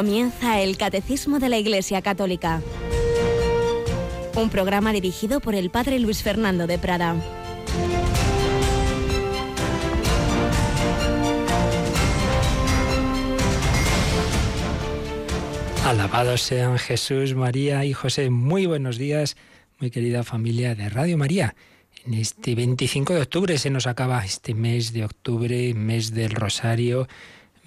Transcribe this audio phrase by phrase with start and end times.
[0.00, 2.62] Comienza el Catecismo de la Iglesia Católica.
[4.34, 7.16] Un programa dirigido por el Padre Luis Fernando de Prada.
[15.84, 18.30] Alabados sean Jesús, María y José.
[18.30, 19.36] Muy buenos días,
[19.80, 21.54] muy querida familia de Radio María.
[22.06, 27.06] En este 25 de octubre se nos acaba este mes de octubre, mes del Rosario,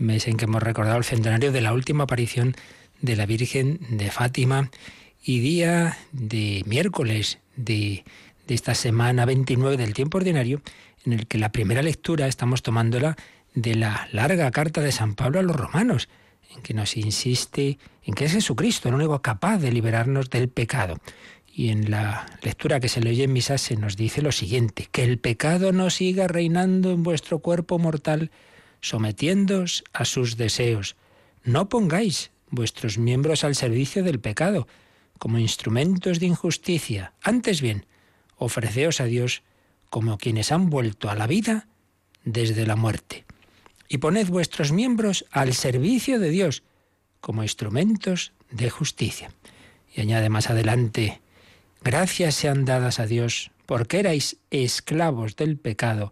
[0.03, 2.55] mes en que hemos recordado el centenario de la última aparición
[3.01, 4.69] de la Virgen de Fátima
[5.23, 8.03] y día de miércoles de,
[8.47, 10.61] de esta semana 29 del tiempo ordinario,
[11.05, 13.15] en el que la primera lectura estamos tomándola
[13.55, 16.09] de la larga carta de San Pablo a los romanos,
[16.55, 20.97] en que nos insiste en que es Jesucristo el único capaz de liberarnos del pecado.
[21.55, 24.87] Y en la lectura que se le oye en misa se nos dice lo siguiente,
[24.91, 28.31] que el pecado no siga reinando en vuestro cuerpo mortal,
[28.83, 30.95] sometiéndoos a sus deseos.
[31.43, 34.67] No pongáis vuestros miembros al servicio del pecado,
[35.17, 37.13] como instrumentos de injusticia.
[37.21, 37.85] Antes bien,
[38.37, 39.41] ofreceos a Dios
[39.89, 41.67] como quienes han vuelto a la vida
[42.25, 43.25] desde la muerte.
[43.87, 46.63] Y poned vuestros miembros al servicio de Dios
[47.21, 49.31] como instrumentos de justicia.
[49.95, 51.21] Y añade más adelante,
[51.83, 56.11] gracias sean dadas a Dios porque erais esclavos del pecado,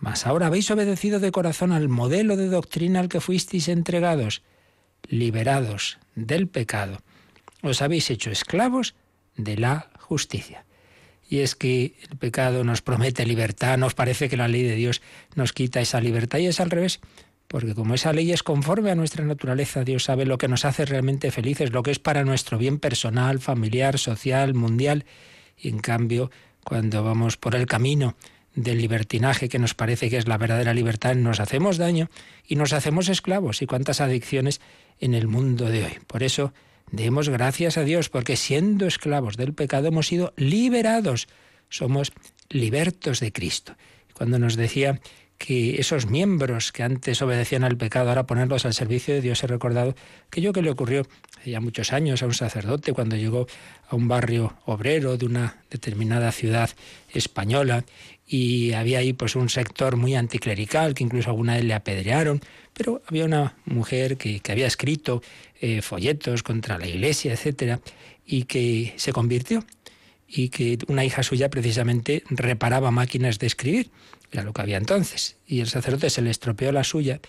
[0.00, 4.42] mas ahora habéis obedecido de corazón al modelo de doctrina al que fuisteis entregados,
[5.06, 7.02] liberados del pecado.
[7.62, 8.94] Os habéis hecho esclavos
[9.36, 10.64] de la justicia.
[11.28, 15.02] Y es que el pecado nos promete libertad, nos parece que la ley de Dios
[15.36, 17.00] nos quita esa libertad y es al revés,
[17.46, 20.86] porque como esa ley es conforme a nuestra naturaleza, Dios sabe lo que nos hace
[20.86, 25.04] realmente felices, lo que es para nuestro bien personal, familiar, social, mundial.
[25.58, 26.30] Y en cambio,
[26.64, 28.16] cuando vamos por el camino
[28.54, 32.10] del libertinaje que nos parece que es la verdadera libertad, nos hacemos daño
[32.46, 33.62] y nos hacemos esclavos.
[33.62, 34.60] Y cuántas adicciones
[34.98, 35.98] en el mundo de hoy.
[36.06, 36.52] Por eso
[36.90, 41.28] demos gracias a Dios, porque siendo esclavos del pecado hemos sido liberados.
[41.68, 42.12] Somos
[42.48, 43.76] libertos de Cristo.
[44.14, 45.00] Cuando nos decía
[45.38, 49.46] que esos miembros que antes obedecían al pecado, ahora ponerlos al servicio de Dios, he
[49.46, 49.94] recordado
[50.28, 51.06] que yo que le ocurrió
[51.40, 53.46] hace ya muchos años a un sacerdote cuando llegó
[53.88, 56.70] a un barrio obrero de una determinada ciudad
[57.12, 57.84] española
[58.26, 62.40] y había ahí pues un sector muy anticlerical que incluso alguna vez le apedrearon,
[62.74, 65.22] pero había una mujer que, había escrito
[65.60, 67.80] eh, folletos contra la iglesia, etcétera,
[68.24, 69.64] y que se convirtió
[70.28, 73.90] y que una hija suya precisamente reparaba máquinas de escribir
[74.30, 75.36] era lo que había entonces.
[75.46, 77.20] Y el sacerdote se le estropeó la suya,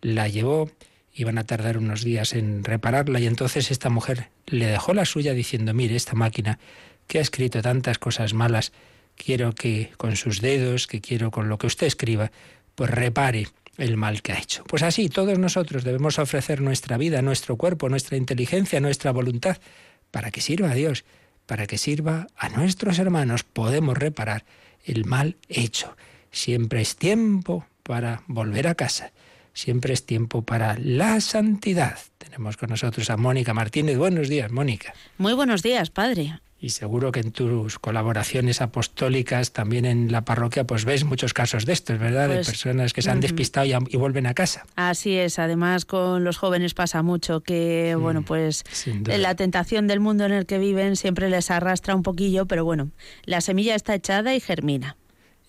[0.00, 0.70] la llevó,
[1.18, 5.34] iban a tardar unos días en repararla y entonces esta mujer le dejó la suya
[5.34, 6.60] diciendo, mire, esta máquina
[7.08, 8.72] que ha escrito tantas cosas malas,
[9.16, 12.30] quiero que con sus dedos, que quiero con lo que usted escriba,
[12.76, 14.62] pues repare el mal que ha hecho.
[14.64, 19.58] Pues así, todos nosotros debemos ofrecer nuestra vida, nuestro cuerpo, nuestra inteligencia, nuestra voluntad,
[20.12, 21.04] para que sirva a Dios,
[21.46, 23.42] para que sirva a nuestros hermanos.
[23.42, 24.44] Podemos reparar
[24.84, 25.96] el mal hecho.
[26.30, 29.10] Siempre es tiempo para volver a casa.
[29.58, 31.98] Siempre es tiempo para la santidad.
[32.16, 33.98] Tenemos con nosotros a Mónica Martínez.
[33.98, 34.94] Buenos días, Mónica.
[35.18, 36.38] Muy buenos días, padre.
[36.60, 41.66] Y seguro que en tus colaboraciones apostólicas, también en la parroquia, pues ves muchos casos
[41.66, 42.28] de estos, ¿verdad?
[42.28, 44.64] de pues, personas que se han despistado y, vuelven a casa.
[44.76, 45.40] Así es.
[45.40, 48.62] Además, con los jóvenes pasa mucho que, bueno, pues
[49.06, 52.92] la tentación del mundo en el que viven siempre les arrastra un poquillo, pero bueno,
[53.24, 54.96] la semilla está echada y germina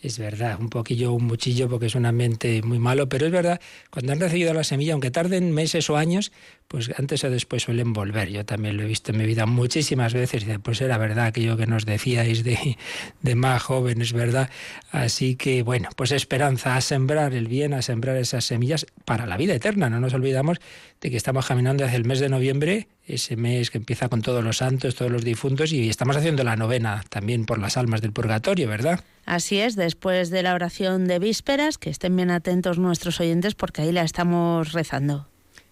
[0.02, 3.60] es verdad, un poquillo, un muchillo, porque es un ambiente muy malo, pero es verdad,
[3.90, 6.32] cuando han recibido la semilla, aunque tarden meses o años,
[6.70, 8.30] pues antes o después suelen volver.
[8.30, 11.58] Yo también lo he visto en mi vida muchísimas veces, y pues era verdad aquello
[11.58, 12.78] que nos decíais de,
[13.24, 14.52] de más jóvenes, ¿verdad?
[14.92, 19.36] Así que, bueno, pues esperanza a sembrar el bien, a sembrar esas semillas para la
[19.36, 19.90] vida eterna.
[19.90, 20.60] No nos olvidamos
[21.02, 24.44] de que estamos caminando hacia el mes de noviembre, ese mes que empieza con todos
[24.44, 28.14] los santos, todos los difuntos, y estamos haciendo la novena también por las almas del
[28.14, 29.04] purgatorio, ¿verdad?
[29.26, 33.82] Así es, después de la oración de vísperas, que estén bien atentos nuestros oyentes porque
[33.82, 35.28] ahí la estamos rezando.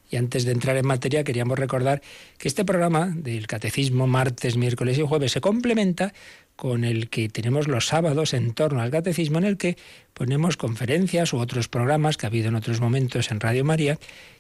[0.10, 2.02] Y antes de entrar en materia, queríamos recordar
[2.38, 6.14] que este programa del Catecismo martes, miércoles y jueves se complementa
[6.58, 9.78] con el que tenemos los sábados en torno al catecismo, en el que
[10.14, 13.98] ponemos conferencias u otros programas que ha habido en otros momentos en Radio María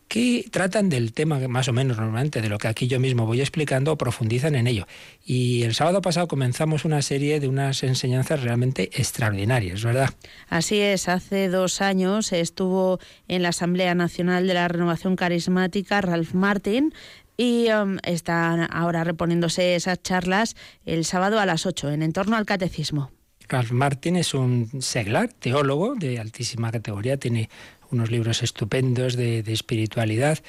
[0.07, 3.41] que tratan del tema más o menos normalmente de lo que aquí yo mismo voy
[3.41, 4.87] explicando o profundizan en ello.
[5.25, 10.09] Y el sábado pasado comenzamos una serie de unas enseñanzas realmente extraordinarias, ¿verdad?
[10.47, 16.33] Así es, hace dos años estuvo en la Asamblea Nacional de la Renovación Carismática Ralph
[16.33, 16.93] Martin
[17.37, 20.55] y um, están ahora reponiéndose esas charlas
[20.85, 23.11] el sábado a las 8 en torno al catecismo.
[23.47, 27.49] Ralph Martin es un seglar, teólogo de altísima categoría, tiene
[27.91, 30.39] unos libros estupendos de, espiritualidad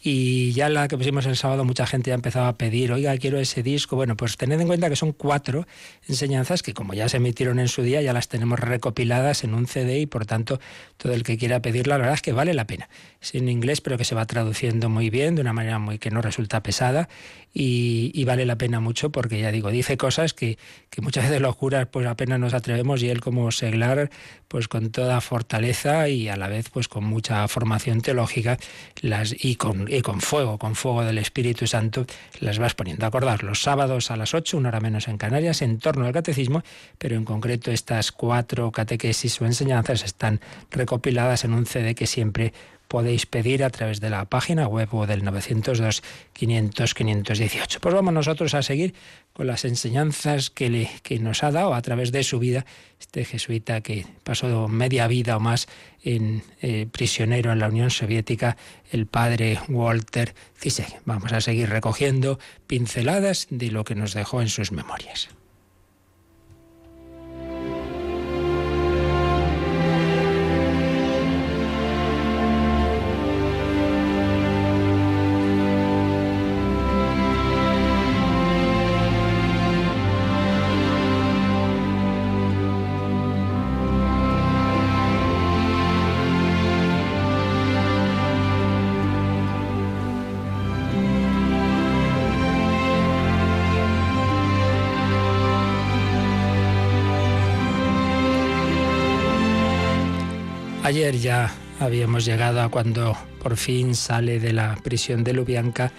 [0.00, 3.38] y ya la que pusimos el sábado mucha gente ya empezaba a pedir, oiga, quiero
[3.38, 3.96] ese disco.
[3.96, 5.66] Bueno, pues tened en cuenta que son cuatro
[6.06, 9.66] enseñanzas que como ya se emitieron en su día, ya las tenemos recopiladas en un
[9.66, 10.60] CD y por tanto
[10.96, 12.88] todo el que quiera pedirla, la verdad es que vale la pena.
[13.20, 16.10] Es en inglés, pero que se va traduciendo muy bien, de una manera muy que
[16.10, 17.08] no resulta pesada
[17.52, 20.58] y, vale la pena mucho porque ya digo, dice cosas que,
[20.90, 24.10] que muchas veces los curas pues apenas nos atrevemos y él como seglar
[24.48, 28.58] pues con toda fortaleza y a la vez pues con mucha formación teológica
[29.00, 32.06] las, y, con, y con fuego, con fuego del Espíritu Santo
[32.40, 33.06] las vas poniendo.
[33.06, 36.62] Acordar, los sábados a las 8, una hora menos en Canarias, en torno al catecismo,
[36.98, 40.40] pero en concreto estas cuatro catequesis o enseñanzas están
[40.70, 42.52] recopiladas en un CD que siempre
[42.88, 46.02] podéis pedir a través de la página web o del 902
[46.32, 47.80] 500 518.
[47.80, 48.94] Pues vamos nosotros a seguir
[49.32, 52.64] con las enseñanzas que, le, que nos ha dado a través de su vida
[52.98, 55.68] este jesuita que pasó media vida o más
[56.02, 58.56] en eh, prisionero en la Unión Soviética,
[58.90, 61.02] el padre Walter Zizek.
[61.04, 65.28] Vamos a seguir recogiendo pinceladas de lo que nos dejó en sus memorias.
[100.88, 105.92] Ayer ya habíamos llegado a cuando por fin sale de la prisión de Lubianca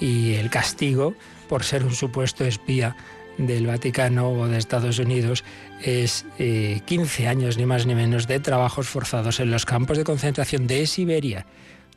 [0.00, 1.16] y el castigo
[1.48, 2.94] por ser un supuesto espía
[3.38, 5.42] del Vaticano o de Estados Unidos
[5.82, 10.04] es 15 eh, años ni más ni menos de trabajos forzados en los campos de
[10.04, 11.44] concentración de Siberia.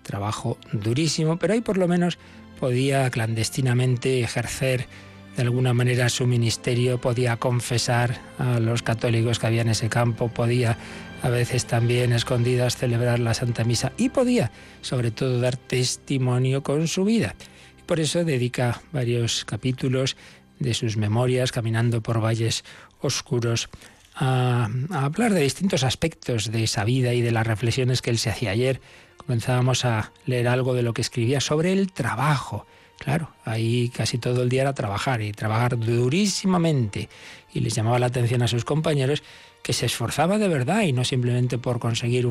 [0.02, 2.18] Trabajo durísimo, pero ahí por lo menos
[2.60, 4.88] podía clandestinamente ejercer
[5.36, 10.28] de alguna manera su ministerio, podía confesar a los católicos que había en ese campo,
[10.30, 10.78] podía
[11.22, 16.88] a veces también escondidas celebrar la Santa Misa y podía sobre todo dar testimonio con
[16.88, 17.36] su vida.
[17.78, 20.16] Y por eso dedica varios capítulos
[20.60, 22.64] de sus memorias caminando por valles
[23.02, 23.70] oscuros
[24.16, 28.30] a, hablar de distintos aspectos de esa vida y de las reflexiones que él se
[28.30, 28.82] hacía ayer.
[29.18, 32.66] Comenzábamos a leer algo de lo que escribía sobre el trabajo.
[33.00, 37.10] Claro, ahí casi todo el día era trabajar y trabajar durísimamente.
[37.54, 39.24] Y les llamaba la atención a sus compañeros
[39.64, 42.28] que se esforzaba de verdad y no simplemente por conseguir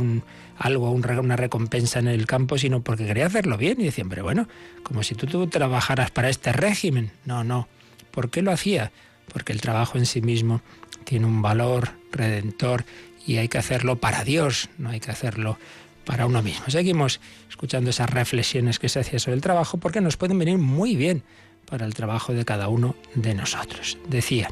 [0.58, 3.80] algo, una recompensa en el campo, sino porque quería hacerlo bien.
[3.80, 4.46] Y decía, pero bueno,
[4.82, 7.12] como si tú, tú trabajaras para este régimen.
[7.24, 7.66] No, no.
[8.10, 8.92] ¿Por qué lo hacía?
[9.32, 10.60] Porque el trabajo en sí mismo
[11.04, 12.84] tiene un valor redentor
[13.26, 15.58] y hay que hacerlo para Dios, no hay que hacerlo
[16.08, 16.64] para uno mismo.
[16.68, 17.20] Seguimos
[17.50, 21.22] escuchando esas reflexiones que se hacía sobre el trabajo porque nos pueden venir muy bien
[21.66, 23.98] para el trabajo de cada uno de nosotros.
[24.08, 24.48] Decía,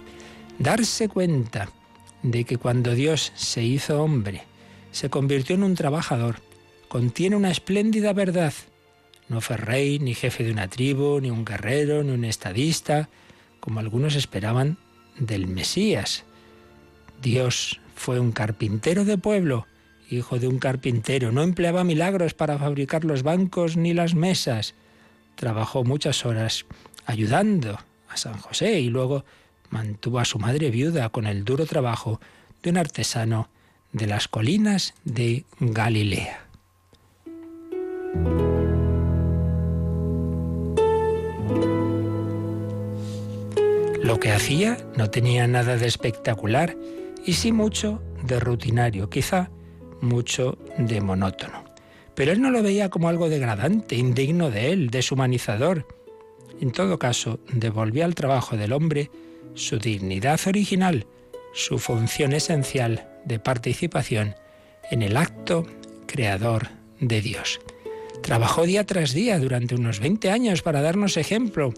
[0.58, 1.70] darse cuenta
[2.22, 4.42] de que cuando Dios se hizo hombre,
[4.92, 6.42] se convirtió en un trabajador,
[6.88, 8.52] contiene una espléndida verdad.
[9.30, 13.08] No fue rey, ni jefe de una tribu, ni un guerrero, ni un estadista,
[13.60, 14.76] como algunos esperaban
[15.18, 16.24] del Mesías.
[17.22, 19.66] Dios fue un carpintero de pueblo,
[20.10, 24.74] hijo de un carpintero, no empleaba milagros para fabricar los bancos ni las mesas.
[25.34, 26.66] Trabajó muchas horas
[27.06, 29.24] ayudando a San José y luego
[29.70, 32.20] mantuvo a su madre viuda con el duro trabajo
[32.62, 33.48] de un artesano
[33.92, 36.46] de las colinas de Galilea.
[44.02, 46.76] Lo que hacía no tenía nada de espectacular
[47.24, 49.50] y sí mucho de rutinario, quizá
[50.00, 51.64] mucho de monótono.
[52.14, 55.86] Pero él no lo veía como algo degradante, indigno de él, deshumanizador.
[56.60, 59.10] En todo caso, devolvía al trabajo del hombre
[59.54, 61.06] su dignidad original,
[61.52, 64.34] su función esencial de participación
[64.90, 65.66] en el acto
[66.06, 66.68] creador
[67.00, 67.60] de Dios.
[68.22, 71.74] Trabajó día tras día durante unos 20 años para darnos ejemplo,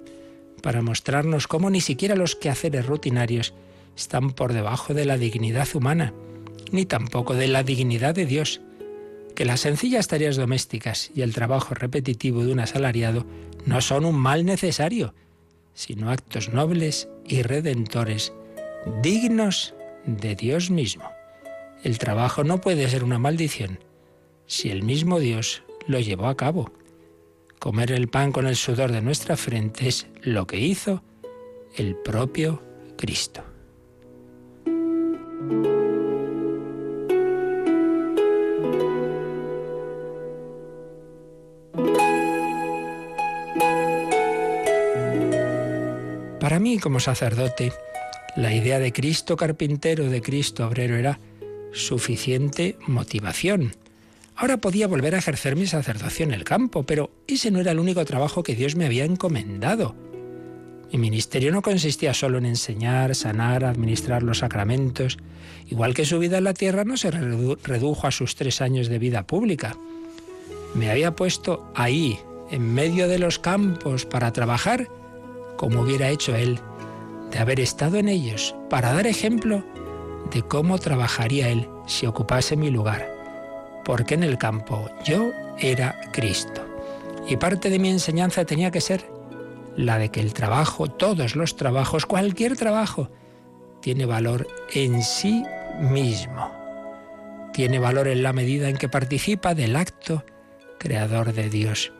[0.63, 3.55] para mostrarnos cómo ni siquiera los quehaceres rutinarios
[3.97, 6.15] están por debajo de la dignidad humana,
[6.73, 8.61] ni tampoco de la dignidad de Dios,
[9.35, 13.25] que las sencillas tareas domésticas y el trabajo repetitivo de un asalariado
[13.67, 15.15] no son un mal necesario,
[15.75, 18.33] sino actos nobles y redentores,
[19.03, 19.75] dignos
[20.07, 21.05] de Dios mismo.
[21.85, 23.79] El trabajo no puede ser una maldición
[24.47, 26.73] si el mismo Dios lo llevó a cabo.
[27.61, 31.03] Comer el pan con el sudor de nuestra frente es lo que hizo
[31.77, 32.63] el propio
[32.97, 33.48] Cristo.
[46.77, 47.73] Como sacerdote,
[48.37, 51.19] la idea de Cristo carpintero, de Cristo obrero era
[51.73, 53.75] suficiente motivación.
[54.37, 57.79] Ahora podía volver a ejercer mi sacerdocio en el campo, pero ese no era el
[57.79, 59.97] único trabajo que Dios me había encomendado.
[60.93, 65.19] Mi ministerio no consistía solo en enseñar, sanar, administrar los sacramentos,
[65.67, 68.99] igual que su vida en la tierra no se redujo a sus tres años de
[68.99, 69.77] vida pública.
[70.75, 72.19] Me había puesto ahí,
[72.51, 74.89] en medio de los campos, para trabajar
[75.59, 76.59] como hubiera hecho él,
[77.31, 79.63] de haber estado en ellos, para dar ejemplo
[80.31, 83.13] de cómo trabajaría él si ocupase mi lugar.
[83.85, 86.65] Porque en el campo yo era Cristo.
[87.29, 89.11] Y parte de mi enseñanza tenía que ser
[89.77, 93.11] la de que el trabajo, todos los trabajos, cualquier trabajo,
[93.81, 95.45] tiene valor en sí
[95.81, 96.51] mismo.
[97.53, 100.25] Tiene valor en la medida en que participa del acto
[100.79, 101.93] creador de Dios.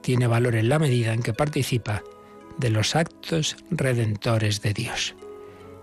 [0.00, 2.02] Tiene valor en la medida en que participa
[2.58, 5.14] de los actos redentores de Dios.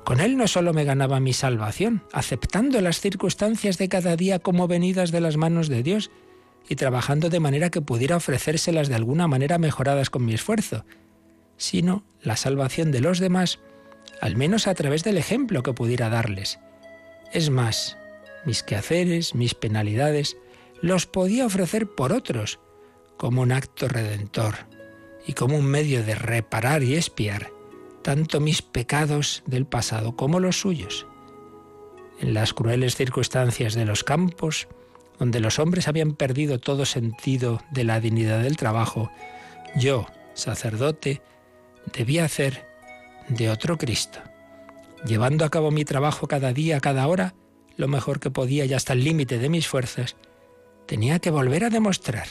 [0.03, 4.67] Con él no solo me ganaba mi salvación, aceptando las circunstancias de cada día como
[4.67, 6.11] venidas de las manos de Dios
[6.67, 10.85] y trabajando de manera que pudiera ofrecérselas de alguna manera mejoradas con mi esfuerzo,
[11.57, 13.59] sino la salvación de los demás,
[14.19, 16.59] al menos a través del ejemplo que pudiera darles.
[17.31, 17.97] Es más,
[18.45, 20.37] mis quehaceres, mis penalidades,
[20.81, 22.59] los podía ofrecer por otros,
[23.17, 24.72] como un acto redentor
[25.25, 27.51] y como un medio de reparar y espiar
[28.03, 31.07] tanto mis pecados del pasado como los suyos.
[32.19, 34.67] En las crueles circunstancias de los campos,
[35.17, 39.09] donde los hombres habían perdido todo sentido de la dignidad del trabajo,
[39.75, 41.21] yo, sacerdote,
[41.93, 42.67] debía hacer
[43.29, 44.19] de otro Cristo,
[45.05, 47.33] llevando a cabo mi trabajo cada día, cada hora,
[47.77, 50.15] lo mejor que podía y hasta el límite de mis fuerzas,
[50.85, 52.27] tenía que volver a demostrar,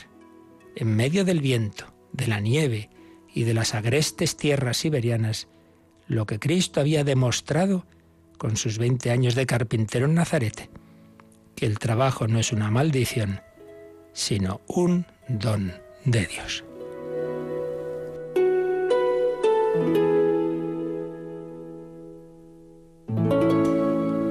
[0.76, 2.90] en medio del viento, de la nieve
[3.34, 5.48] y de las agrestes tierras siberianas,
[6.06, 7.86] lo que Cristo había demostrado
[8.38, 10.70] con sus 20 años de carpintero en Nazaret,
[11.54, 13.40] que el trabajo no es una maldición,
[14.12, 15.72] sino un don
[16.04, 16.64] de Dios.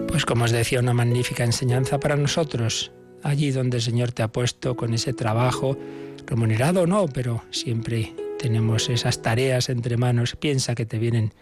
[0.08, 2.92] Pues como os decía, una magnífica enseñanza para nosotros,
[3.24, 5.78] allí donde el Señor te ha puesto con ese trabajo,
[6.26, 11.34] remunerado o no, pero siempre tenemos esas tareas entre manos, piensa que te vienen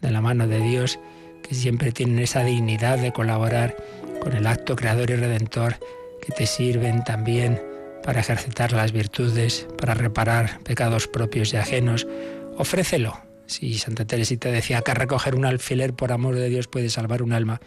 [0.00, 0.98] de la mano de Dios,
[1.42, 3.76] que siempre tienen esa dignidad de colaborar
[4.20, 5.76] con el acto creador y redentor,
[6.24, 7.60] que te sirven también
[8.02, 12.06] para ejercitar las virtudes, para reparar pecados propios y ajenos.
[12.56, 17.22] Ofrécelo, si Santa Teresita decía que recoger un alfiler por amor de Dios puede salvar
[17.22, 17.60] un alma,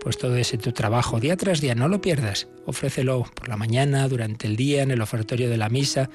[0.00, 2.48] pues todo ese tu trabajo día tras día, no lo pierdas.
[2.66, 6.08] Ofrécelo por la mañana, durante el día, en el ofertorio de la misa,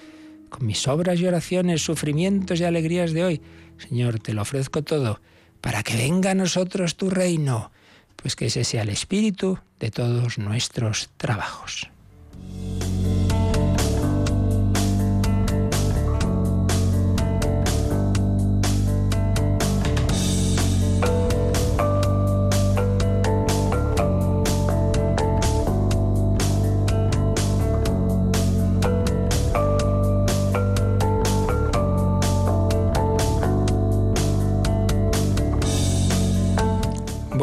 [0.49, 3.41] con mis obras y oraciones, sufrimientos y alegrías de hoy.
[3.77, 5.19] Señor, te lo ofrezco todo,
[5.61, 7.71] para que venga a nosotros tu reino,
[8.15, 11.89] pues que ese sea el espíritu de todos nuestros trabajos.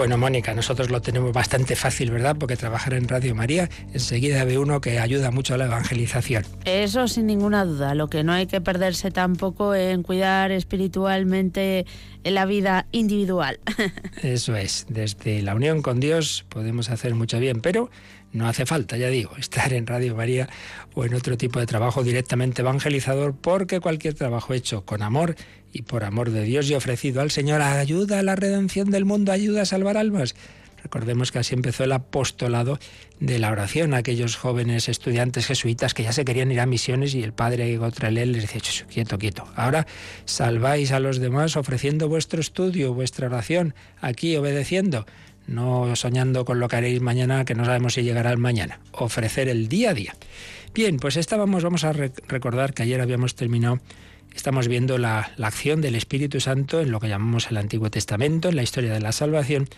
[0.00, 2.34] Bueno, Mónica, nosotros lo tenemos bastante fácil, ¿verdad?
[2.34, 6.42] Porque trabajar en Radio María enseguida ve uno que ayuda mucho a la evangelización.
[6.64, 7.94] Eso sin ninguna duda.
[7.94, 11.84] Lo que no hay que perderse tampoco en cuidar espiritualmente
[12.24, 13.60] la vida individual.
[14.22, 14.86] Eso es.
[14.88, 17.90] Desde la unión con Dios podemos hacer mucho bien, pero
[18.32, 20.48] no hace falta, ya digo, estar en Radio María
[20.94, 25.36] o en otro tipo de trabajo directamente evangelizador, porque cualquier trabajo hecho con amor
[25.72, 29.32] y por amor de Dios y ofrecido al Señor ayuda a la redención del mundo,
[29.32, 30.34] ayuda a salvar almas.
[30.82, 32.78] Recordemos que así empezó el apostolado
[33.18, 37.22] de la oración, aquellos jóvenes estudiantes jesuitas que ya se querían ir a misiones y
[37.22, 39.86] el padre Gotrelel les decía, quieto, quieto, ahora
[40.24, 45.06] salváis a los demás ofreciendo vuestro estudio, vuestra oración, aquí obedeciendo
[45.46, 48.78] no soñando con lo que haréis mañana, que no sabemos si llegará el mañana.
[48.92, 50.14] Ofrecer el día a día.
[50.72, 53.80] Bien, pues estábamos, vamos a recordar que ayer habíamos terminado,
[54.34, 58.48] estamos viendo la, la acción del Espíritu Santo en lo que llamamos el Antiguo Testamento,
[58.48, 59.68] en la historia de la salvación.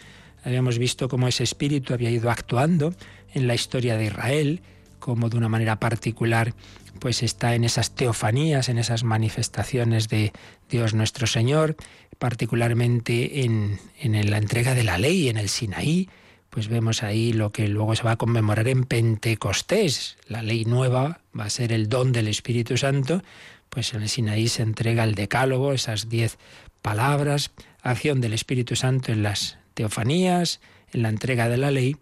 [0.44, 2.94] Habíamos visto cómo ese Espíritu había ido actuando
[3.32, 4.60] en la historia de Israel,
[4.98, 6.54] como de una manera particular
[7.00, 10.32] pues está en esas teofanías, en esas manifestaciones de
[10.70, 11.74] Dios nuestro Señor,
[12.18, 16.08] particularmente en, en la entrega de la ley, en el Sinaí,
[16.52, 20.18] pues vemos ahí lo que luego se va a conmemorar en Pentecostés.
[20.28, 23.22] La ley nueva va a ser el don del Espíritu Santo,
[23.70, 26.36] pues en el Sinaí se entrega el decálogo, esas diez
[26.82, 30.60] palabras, acción del Espíritu Santo en las teofanías,
[30.92, 31.96] en la entrega de la ley,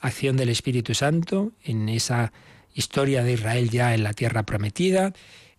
[0.00, 2.34] acción del Espíritu Santo en esa
[2.74, 5.14] historia de Israel ya en la tierra prometida,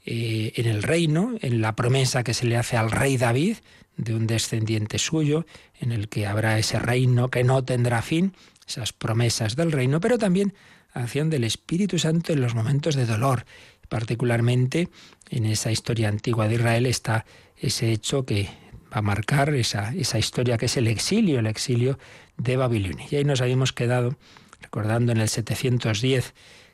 [0.05, 3.57] eh, en el reino, en la promesa que se le hace al rey David
[3.97, 5.45] de un descendiente suyo,
[5.79, 8.33] en el que habrá ese reino que no tendrá fin,
[8.67, 10.53] esas promesas del reino, pero también
[10.93, 13.45] acción del Espíritu Santo en los momentos de dolor.
[13.89, 14.89] Particularmente
[15.29, 17.25] en esa historia antigua de Israel está
[17.57, 18.49] ese hecho que
[18.91, 21.99] va a marcar esa, esa historia que es el exilio, el exilio
[22.37, 23.05] de Babilonia.
[23.09, 24.17] Y ahí nos habíamos quedado
[24.61, 26.33] recordando en el 710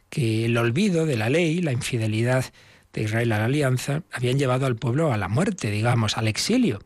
[0.10, 2.46] que el olvido de la ley, la infidelidad
[2.94, 6.82] de Israel a la alianza, habían llevado al pueblo a la muerte, digamos, al exilio.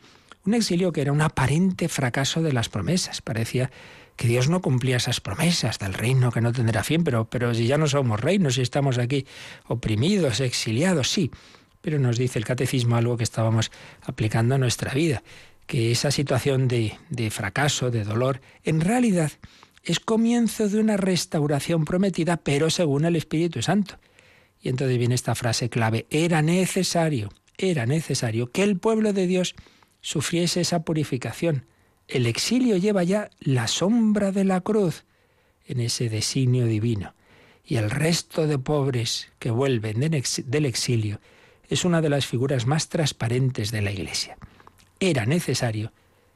[0.45, 3.21] Un exilio que era un aparente fracaso de las promesas.
[3.21, 3.71] Parecía
[4.15, 7.67] que Dios no cumplía esas promesas del reino que no tendrá fin, pero, pero si
[7.67, 9.25] ya no somos reinos, y estamos aquí
[9.67, 11.31] oprimidos, exiliados, sí.
[11.81, 13.71] Pero nos dice el catecismo algo que estábamos
[14.03, 15.23] aplicando a nuestra vida,
[15.65, 19.31] que esa situación de, de fracaso, de dolor, en realidad
[19.83, 23.99] es comienzo de una restauración prometida, pero según el Espíritu Santo.
[24.61, 29.55] Y entonces viene esta frase clave, era necesario, era necesario que el pueblo de Dios
[30.05, 31.65] sufriese esa purificación.
[32.07, 35.03] El exilio lleva ya la sombra de la cruz
[35.65, 37.15] en ese designio divino.
[37.65, 41.19] Y el resto de pobres que vuelven del exilio
[41.69, 44.37] es una de las figuras más transparentes de la Iglesia.
[44.99, 45.91] Era necesario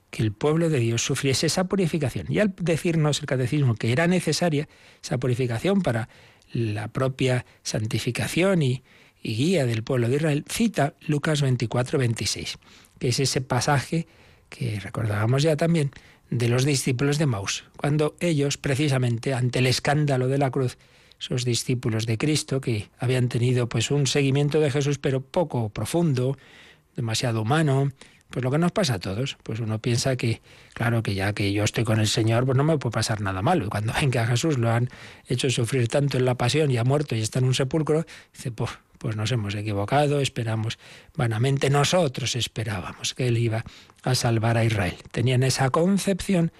[0.10, 2.26] que el pueblo de Dios sufriese esa purificación.
[2.28, 4.68] Y al decirnos el catecismo que era necesaria
[5.04, 6.10] esa purificación para
[6.52, 8.84] la propia santificación y,
[9.22, 12.58] guía del pueblo de Israel, cita Lucas 24, 26,
[13.00, 14.08] que es ese pasaje
[14.50, 15.92] que recordábamos ya también
[16.30, 20.78] de los discípulos de Maus, cuando ellos, precisamente ante el escándalo de la cruz,
[21.20, 26.38] esos discípulos de Cristo que habían tenido pues un seguimiento de Jesús pero poco profundo,
[26.96, 27.92] demasiado humano,
[28.30, 30.42] pues lo que nos pasa a todos, pues uno piensa que,
[30.74, 33.42] claro, que ya que yo estoy con el Señor, pues no me puede pasar nada
[33.42, 33.66] malo.
[33.66, 34.90] Y cuando ven que a Jesús lo han
[35.28, 38.52] hecho sufrir tanto en la pasión y ha muerto y está en un sepulcro, dice,
[38.52, 40.78] pues, pues nos hemos equivocado, esperamos
[41.16, 43.66] vanamente, nosotros esperábamos que Él iba
[44.04, 44.96] a salvar a Israel.
[45.12, 46.52] Tenían esa concepción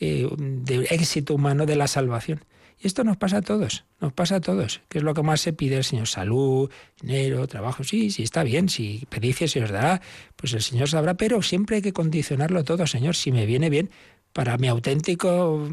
[0.00, 2.44] eh, de éxito humano de la salvación.
[2.80, 4.80] Y esto nos pasa a todos, nos pasa a todos.
[4.88, 6.06] ¿Qué es lo que más se pide el Señor?
[6.06, 6.70] Salud,
[7.02, 7.82] dinero, trabajo.
[7.82, 8.68] Sí, sí, está bien.
[8.68, 10.00] Si pedís se os dará,
[10.36, 11.14] pues el Señor sabrá.
[11.14, 13.16] Pero siempre hay que condicionarlo todo, Señor.
[13.16, 13.90] Si me viene bien
[14.32, 15.68] para mi auténtico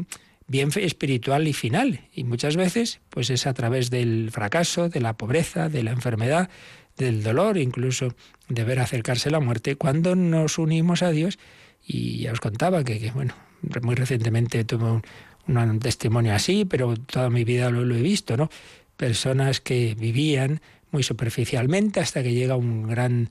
[0.48, 2.00] bien espiritual y final.
[2.12, 6.50] Y muchas veces, pues es a través del fracaso, de la pobreza, de la enfermedad,
[6.96, 8.14] del dolor, incluso
[8.48, 11.38] de ver acercarse la muerte, cuando nos unimos a Dios.
[11.86, 13.34] Y ya os contaba que, bueno,
[13.82, 15.02] muy recientemente tuve un,
[15.46, 18.50] un testimonio así, pero toda mi vida lo, he visto, ¿no?
[18.96, 23.30] Personas que vivían muy superficialmente hasta que llega un gran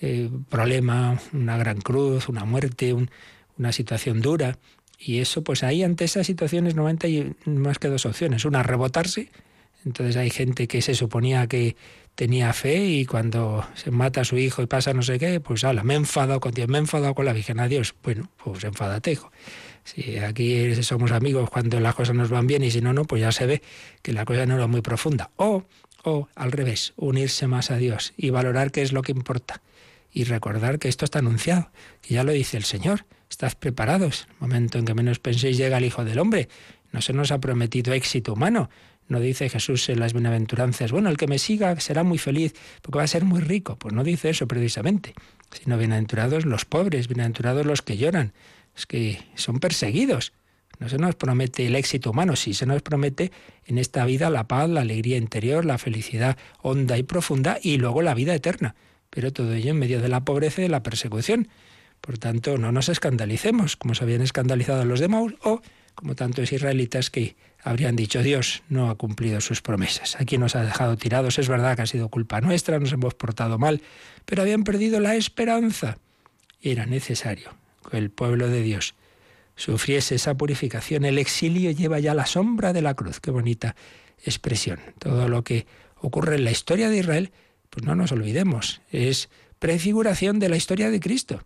[0.00, 2.94] eh, problema, una gran cruz, una muerte,
[3.58, 4.58] una situación dura.
[4.98, 8.44] Y eso, pues ahí ante esas situaciones normalmente hay más que dos opciones.
[8.44, 9.30] Una, rebotarse.
[9.84, 11.76] Entonces hay gente que se suponía que
[12.16, 15.62] tenía fe y cuando se mata a su hijo y pasa no sé qué, pues
[15.64, 17.94] ala, me he enfadado con Dios, me he enfadado con la Virgen, adiós.
[18.02, 19.18] Bueno, pues enfádate.
[19.84, 23.20] Si aquí somos amigos cuando las cosas nos van bien y si no, no, pues
[23.20, 23.62] ya se ve
[24.02, 25.30] que la cosa no era muy profunda.
[25.36, 25.64] O,
[26.02, 29.60] o al revés, unirse más a Dios y valorar qué es lo que importa.
[30.10, 33.04] Y recordar que esto está anunciado, que ya lo dice el Señor.
[33.36, 34.28] Estás preparados.
[34.30, 36.48] El momento en que menos penséis llega el Hijo del Hombre.
[36.90, 38.70] No se nos ha prometido éxito humano.
[39.08, 42.96] No dice Jesús en las bienaventuranzas, bueno, el que me siga será muy feliz porque
[42.96, 43.76] va a ser muy rico.
[43.76, 45.12] Pues no dice eso precisamente,
[45.50, 48.32] sino bienaventurados los pobres, bienaventurados los que lloran,
[48.74, 50.32] es que son perseguidos.
[50.78, 53.32] No se nos promete el éxito humano, sí se nos promete
[53.66, 58.00] en esta vida la paz, la alegría interior, la felicidad honda y profunda y luego
[58.00, 58.76] la vida eterna.
[59.10, 61.48] Pero todo ello en medio de la pobreza y de la persecución.
[62.00, 65.60] Por tanto, no nos escandalicemos, como se habían escandalizado los de Maus, o
[65.94, 70.16] como tantos israelitas que habrían dicho Dios no ha cumplido sus promesas.
[70.20, 73.58] Aquí nos ha dejado tirados, es verdad que ha sido culpa nuestra, nos hemos portado
[73.58, 73.82] mal,
[74.24, 75.98] pero habían perdido la esperanza.
[76.60, 77.54] Era necesario
[77.92, 78.94] el pueblo de Dios
[79.56, 81.04] sufriese esa purificación.
[81.04, 83.20] El exilio lleva ya la sombra de la cruz.
[83.20, 83.74] Qué bonita
[84.24, 84.78] expresión.
[84.98, 87.32] Todo lo que ocurre en la historia de Israel,
[87.70, 89.28] pues no nos olvidemos, es
[89.58, 91.42] prefiguración de la historia de Cristo.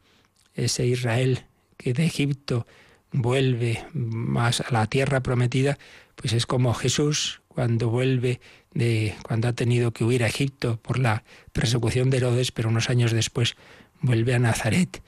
[0.60, 1.44] Ese Israel
[1.76, 2.66] que de Egipto
[3.12, 5.78] vuelve más a la tierra prometida,
[6.16, 8.40] pues es como Jesús cuando vuelve
[8.72, 12.90] de cuando ha tenido que huir a Egipto por la persecución de Herodes, pero unos
[12.90, 13.56] años después
[14.00, 15.02] vuelve a Nazaret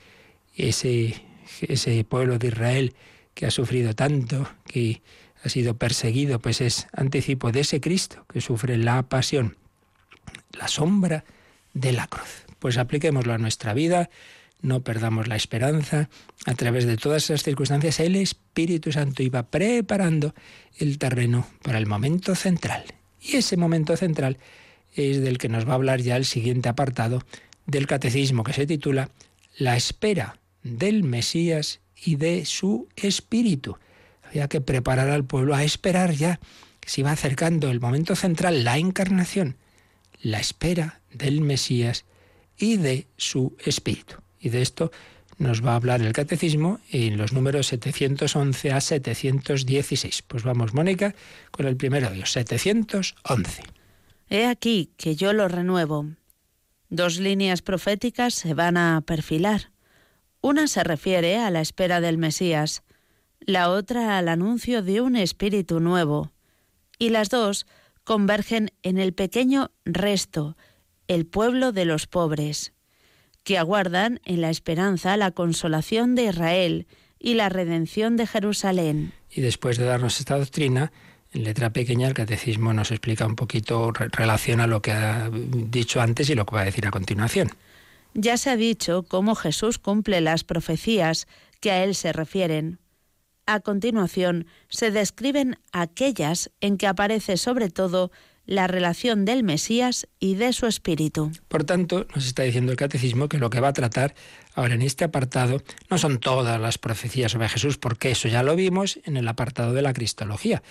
[0.55, 1.15] ese,
[1.61, 2.95] ese pueblo de Israel
[3.33, 5.01] que ha sufrido tanto, que
[5.43, 9.57] ha sido perseguido, pues es anticipo de ese Cristo que sufre la pasión,
[10.51, 11.25] la sombra
[11.73, 12.45] de la cruz.
[12.59, 14.09] Pues apliquémoslo a nuestra vida,
[14.63, 16.09] no perdamos la esperanza.
[16.45, 20.33] A través de todas esas circunstancias, el Espíritu Santo iba preparando
[20.79, 22.83] el terreno para el momento central.
[23.21, 24.39] Y ese momento central
[24.95, 27.21] es del que nos va a hablar ya el siguiente apartado
[27.67, 29.09] del catecismo, que se titula
[29.57, 33.77] La espera del Mesías y de su Espíritu.
[34.23, 36.39] Había que preparar al pueblo a esperar ya,
[36.85, 39.57] se iba acercando el momento central, la encarnación,
[40.21, 42.05] la espera del Mesías
[42.57, 44.22] y de su Espíritu.
[44.43, 44.91] Y de esto
[45.37, 50.21] nos va a hablar el catecismo en los números 711 a 716.
[50.23, 51.15] Pues vamos, Mónica,
[51.51, 53.63] con el primero de ellos, 711.
[54.29, 56.07] He aquí que yo lo renuevo.
[56.89, 59.71] Dos líneas proféticas se van a perfilar.
[60.41, 62.83] Una se refiere a la espera del Mesías,
[63.39, 66.33] la otra al anuncio de un espíritu nuevo,
[66.99, 67.65] y las dos
[68.03, 70.57] convergen en el pequeño resto,
[71.07, 72.72] el pueblo de los pobres
[73.43, 76.87] que aguardan en la esperanza la consolación de Israel
[77.19, 79.13] y la redención de Jerusalén.
[79.29, 80.91] Y después de darnos esta doctrina,
[81.31, 86.29] en letra pequeña el catecismo nos explica un poquito, relaciona lo que ha dicho antes
[86.29, 87.49] y lo que va a decir a continuación.
[88.13, 91.27] Ya se ha dicho cómo Jesús cumple las profecías
[91.59, 92.79] que a él se refieren.
[93.45, 98.11] A continuación se describen aquellas en que aparece sobre todo
[98.45, 101.31] la relación del Mesías y de su espíritu.
[101.47, 104.15] Por tanto, nos está diciendo el catecismo que lo que va a tratar
[104.53, 108.55] ahora en este apartado no son todas las profecías sobre Jesús, porque eso ya lo
[108.55, 110.61] vimos en el apartado de la Cristología.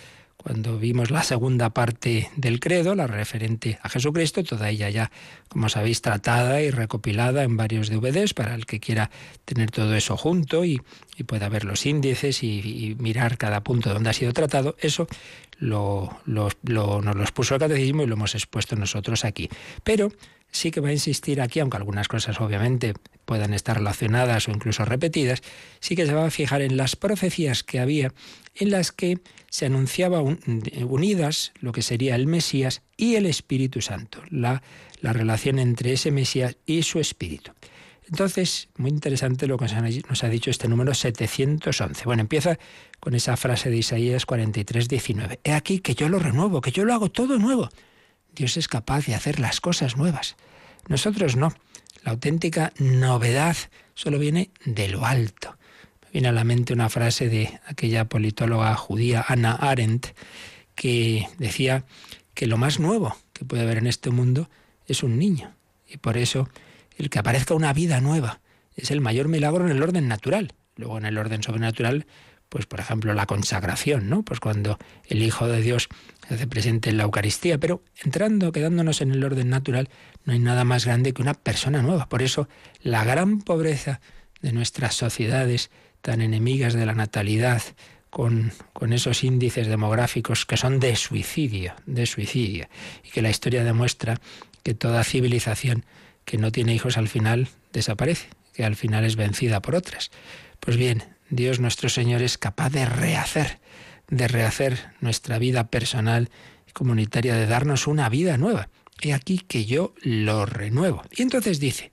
[0.42, 5.12] Cuando vimos la segunda parte del credo, la referente a Jesucristo, toda ella ya,
[5.48, 9.10] como sabéis, tratada y recopilada en varios DVDs para el que quiera
[9.44, 10.80] tener todo eso junto y,
[11.26, 15.06] pueda ver los índices y, mirar cada punto donde ha sido tratado, eso
[15.58, 19.48] lo, nos lo expuso el catecismo y lo hemos expuesto nosotros aquí.
[19.84, 20.10] Pero
[20.50, 24.84] sí que va a insistir aquí, aunque algunas cosas obviamente puedan estar relacionadas o incluso
[24.84, 25.42] repetidas,
[25.80, 28.12] sí que se va a fijar en las profecías que había
[28.54, 34.22] en las que se anunciaba unidas lo que sería el Mesías y el Espíritu Santo,
[34.30, 34.62] la,
[35.00, 37.52] la relación entre ese Mesías y su Espíritu.
[38.08, 39.66] Entonces, muy interesante lo que
[40.08, 42.04] nos ha dicho este número 711.
[42.04, 42.58] Bueno, empieza
[43.00, 45.40] con esa frase de Isaías 43, 19.
[45.44, 47.70] He aquí que yo lo renuevo, que yo lo hago todo nuevo.
[48.34, 50.36] Dios es capaz de hacer las cosas nuevas.
[50.88, 51.54] Nosotros no.
[52.04, 53.56] La auténtica novedad
[53.94, 55.56] solo viene de lo alto.
[56.02, 60.08] Me viene a la mente una frase de aquella politóloga judía Anna Arendt
[60.74, 61.84] que decía
[62.34, 64.50] que lo más nuevo que puede haber en este mundo
[64.86, 65.54] es un niño.
[65.88, 66.48] Y por eso
[66.96, 68.40] el que aparezca una vida nueva
[68.74, 70.54] es el mayor milagro en el orden natural.
[70.76, 72.06] Luego en el orden sobrenatural
[72.52, 74.24] pues por ejemplo la consagración, ¿no?
[74.24, 75.88] Pues cuando el Hijo de Dios
[76.28, 79.88] se hace presente en la Eucaristía, pero entrando, quedándonos en el orden natural,
[80.26, 82.10] no hay nada más grande que una persona nueva.
[82.10, 82.50] Por eso
[82.82, 84.02] la gran pobreza
[84.42, 85.70] de nuestras sociedades
[86.02, 87.62] tan enemigas de la natalidad,
[88.10, 92.68] con, con, esos índices demográficos que son de suicidio, de suicidio,
[93.02, 94.20] y que la historia demuestra
[94.62, 95.86] que toda civilización
[96.26, 100.10] que no tiene hijos al final desaparece, que al final es vencida por otras.
[100.60, 103.58] Pues bien, Dios nuestro Señor es capaz de rehacer,
[104.08, 106.28] de rehacer nuestra vida personal
[106.68, 108.68] y comunitaria, de darnos una vida nueva.
[109.00, 111.02] He aquí que yo lo renuevo.
[111.10, 111.90] Y entonces dice,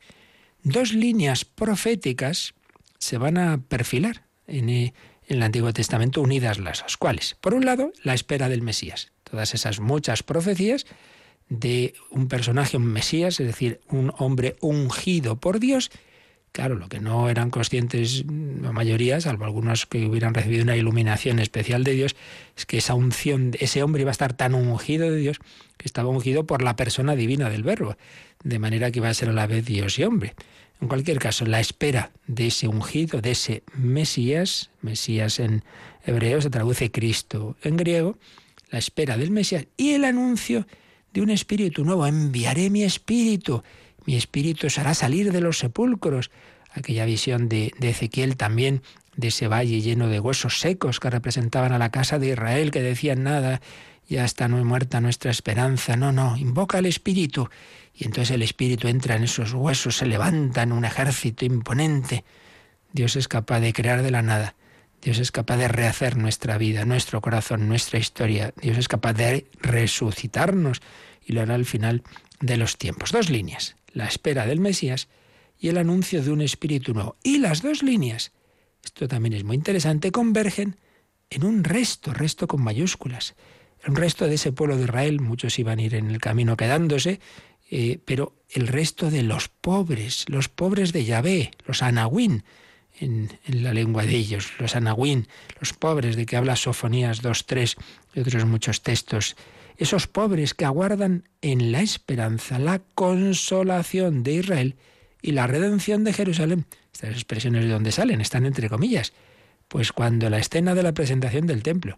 [0.61, 2.53] dos líneas proféticas
[2.97, 4.93] se van a perfilar en, en
[5.29, 6.97] el Antiguo Testamento unidas las dos.
[6.97, 7.37] ¿Cuáles?
[7.39, 9.13] Por un lado, la espera del Mesías.
[9.23, 10.85] Todas esas muchas profecías
[11.47, 15.91] de un personaje, un Mesías, es decir, un hombre ungido por Dios
[16.51, 18.25] Claro, lo que no eran conscientes
[18.61, 22.15] la mayoría, salvo algunos que hubieran recibido una iluminación especial de Dios,
[22.57, 25.39] es que esa unción, ese hombre iba a estar tan ungido de Dios
[25.77, 27.95] que estaba ungido por la persona divina del Verbo,
[28.43, 30.33] de manera que iba a ser a la vez Dios y hombre.
[30.81, 35.63] En cualquier caso, la espera de ese ungido, de ese Mesías, Mesías en
[36.05, 38.17] hebreo se traduce Cristo en griego,
[38.71, 40.65] la espera del Mesías y el anuncio
[41.13, 42.07] de un espíritu nuevo.
[42.07, 43.61] Enviaré mi espíritu
[44.05, 46.31] mi espíritu os hará salir de los sepulcros.
[46.71, 48.81] Aquella visión de, Ezequiel también
[49.15, 52.81] de ese valle lleno de huesos secos que representaban a la casa de Israel, que
[52.81, 53.61] decían nada,
[54.07, 55.95] ya está no muerta nuestra esperanza.
[55.95, 57.49] No, no, invoca al Espíritu.
[57.93, 62.23] Y entonces el Espíritu entra en esos huesos, se levanta en un ejército imponente.
[62.93, 64.55] Dios es capaz de crear de la nada.
[65.01, 68.53] Dios es capaz de rehacer nuestra vida, nuestro corazón, nuestra historia.
[68.61, 70.81] Dios es capaz de resucitarnos
[71.25, 72.03] y lo hará al final
[72.41, 73.11] de los tiempos.
[73.11, 75.07] Dos líneas la espera del Mesías
[75.59, 77.17] y el anuncio de un espíritu nuevo.
[77.23, 78.31] Y las dos líneas,
[78.83, 80.77] esto también es muy interesante, convergen
[81.29, 83.35] en un resto, resto con mayúsculas.
[83.87, 87.19] Un resto de ese pueblo de Israel, muchos iban a ir en el camino quedándose,
[87.71, 92.43] eh, pero el resto de los pobres, los pobres de Yahvé, los anahuín,
[92.99, 95.27] en, la lengua de ellos, los anahuín,
[95.59, 97.77] los pobres de que habla Sofonías 2.3
[98.15, 99.35] y otros muchos textos,
[99.79, 104.75] esos pobres que aguardan en la esperanza la consolación de Israel
[105.21, 106.65] y la redención de Jerusalén.
[106.93, 109.13] Estas expresiones de dónde salen están entre comillas.
[109.69, 111.97] Pues cuando la escena de la presentación del templo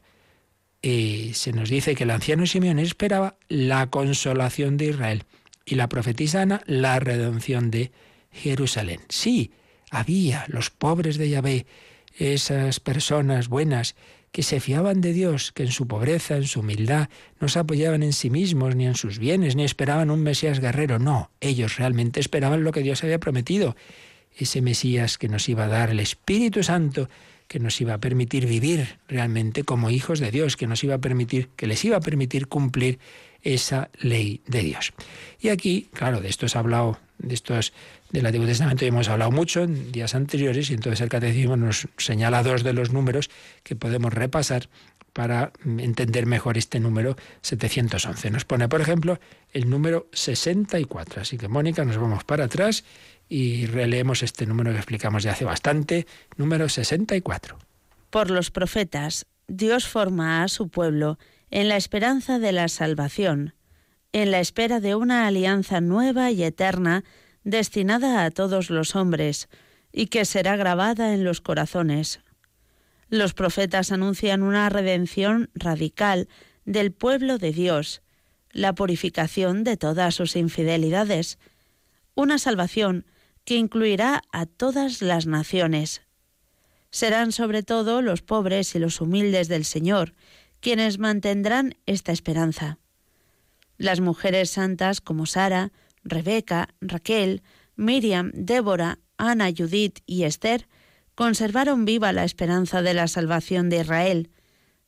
[0.84, 5.24] eh, se nos dice que el anciano Simeón esperaba la consolación de Israel
[5.66, 7.92] y la profetisa Ana la redención de
[8.32, 9.00] Jerusalén.
[9.10, 9.54] Sí,
[9.90, 11.66] había los pobres de Yahvé,
[12.16, 13.96] esas personas buenas
[14.32, 18.02] que se fiaban de Dios, que en su pobreza, en su humildad, no se apoyaban
[18.04, 21.00] en sí mismos, ni en sus bienes, ni esperaban un Mesías guerrero.
[21.00, 23.76] No, ellos realmente esperaban lo que Dios había prometido,
[24.38, 27.10] ese Mesías que nos iba a dar el Espíritu Santo,
[27.48, 31.00] que nos iba a permitir vivir realmente como hijos de Dios, que nos iba a
[31.00, 33.00] permitir, que les iba a permitir cumplir
[33.42, 34.94] esa ley de Dios.
[35.42, 37.74] Y aquí, claro, de esto se ha hablado, de estos
[38.12, 42.44] del Antiguo Testamento hemos hablado mucho en días anteriores y entonces el catecismo nos señala
[42.44, 43.30] dos de los números
[43.64, 44.70] que podemos repasar
[45.14, 48.32] para entender mejor este número 711.
[48.32, 49.20] Nos pone, por ejemplo,
[49.52, 51.22] el número 64.
[51.22, 52.84] Así que, Mónica, nos vamos para atrás
[53.28, 57.58] y releemos este número que explicamos ya hace bastante, número 64.
[58.10, 61.18] Por los profetas, Dios forma a su pueblo
[61.50, 63.54] en la esperanza de la salvación,
[64.14, 67.04] en la espera de una alianza nueva y eterna
[67.44, 69.50] destinada a todos los hombres,
[69.92, 72.22] y que será grabada en los corazones.
[73.10, 76.30] Los profetas anuncian una redención radical
[76.66, 78.02] del pueblo de Dios,
[78.52, 81.40] la purificación de todas sus infidelidades,
[82.16, 83.06] una salvación
[83.44, 86.02] que incluirá a todas las naciones.
[86.90, 90.14] Serán sobre todo los pobres y los humildes del Señor,
[90.60, 92.78] quienes mantendrán esta esperanza.
[93.78, 95.72] Las mujeres santas como Sara,
[96.04, 97.44] Rebeca, Raquel,
[97.76, 100.68] Miriam, Débora, Ana, Judith y Esther
[101.16, 104.30] conservaron viva la esperanza de la salvación de Israel.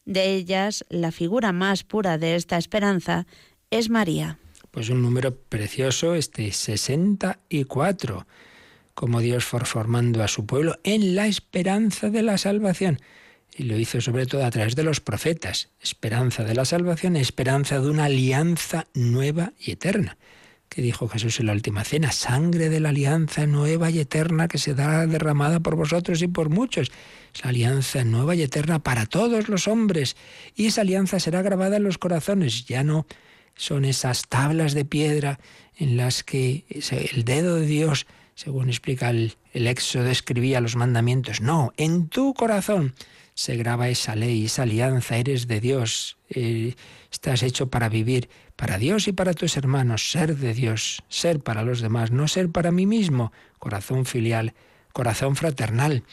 [0.05, 3.25] De ellas, la figura más pura de esta esperanza
[3.69, 4.39] es María.
[4.71, 8.25] Pues un número precioso, este 64,
[8.93, 12.99] como Dios fue formando a su pueblo en la esperanza de la salvación
[13.55, 15.69] y lo hizo sobre todo a través de los profetas.
[15.79, 20.17] Esperanza de la salvación, esperanza de una alianza nueva y eterna.
[20.73, 24.57] Que dijo Jesús en la última cena, sangre de la alianza nueva y eterna que
[24.57, 26.91] se dará derramada por vosotros y por muchos.
[27.33, 30.15] Esa alianza nueva y eterna para todos los hombres.
[30.55, 32.65] Y esa alianza será grabada en los corazones.
[32.65, 33.05] Ya no
[33.55, 35.39] son esas tablas de piedra
[35.77, 41.39] en las que el dedo de Dios, según explica el, el Éxodo, escribía los mandamientos.
[41.39, 42.95] No, en tu corazón
[43.33, 46.75] se graba esa ley, esa alianza, eres de Dios, eh,
[47.11, 51.63] estás hecho para vivir para Dios y para tus hermanos, ser de Dios, ser para
[51.63, 54.53] los demás, no ser para mí mismo, corazón filial,
[54.91, 56.03] corazón fraternal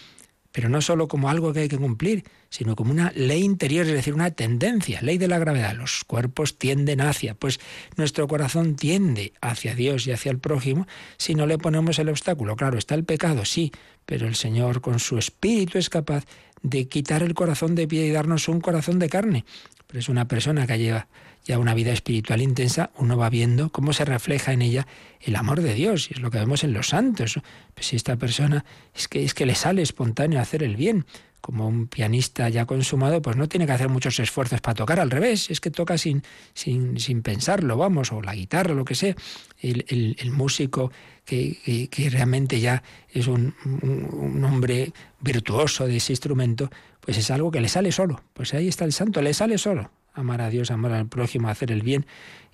[0.53, 3.93] pero no solo como algo que hay que cumplir, sino como una ley interior, es
[3.93, 5.75] decir, una tendencia, ley de la gravedad.
[5.75, 7.61] Los cuerpos tienden hacia, pues
[7.97, 12.57] nuestro corazón tiende hacia Dios y hacia el prójimo si no le ponemos el obstáculo.
[12.57, 13.71] Claro, está el pecado, sí,
[14.07, 16.25] pero el Señor con su espíritu es capaz
[16.63, 19.45] de quitar el corazón de pie y darnos un corazón de carne.
[19.87, 21.09] Pero es una persona que lleva
[21.45, 24.87] ya una vida espiritual intensa, uno va viendo cómo se refleja en ella
[25.21, 27.41] el amor de Dios, y es lo que vemos en los santos.
[27.75, 31.07] Pues si esta persona es que, es que le sale espontáneo hacer el bien,
[31.41, 35.11] como un pianista ya consumado, pues no tiene que hacer muchos esfuerzos para tocar, al
[35.11, 36.23] revés, es que toca sin,
[36.55, 39.15] sin, sin pensarlo, vamos, o la guitarra, lo que sea.
[39.61, 40.91] El, el, músico
[41.25, 47.51] que, que, realmente ya es un, un, hombre virtuoso de ese instrumento, pues es algo
[47.51, 48.23] que le sale solo.
[48.33, 51.73] Pues ahí está el santo, le sale solo amar a Dios, amar al prójimo, hacer
[51.73, 52.07] el bien.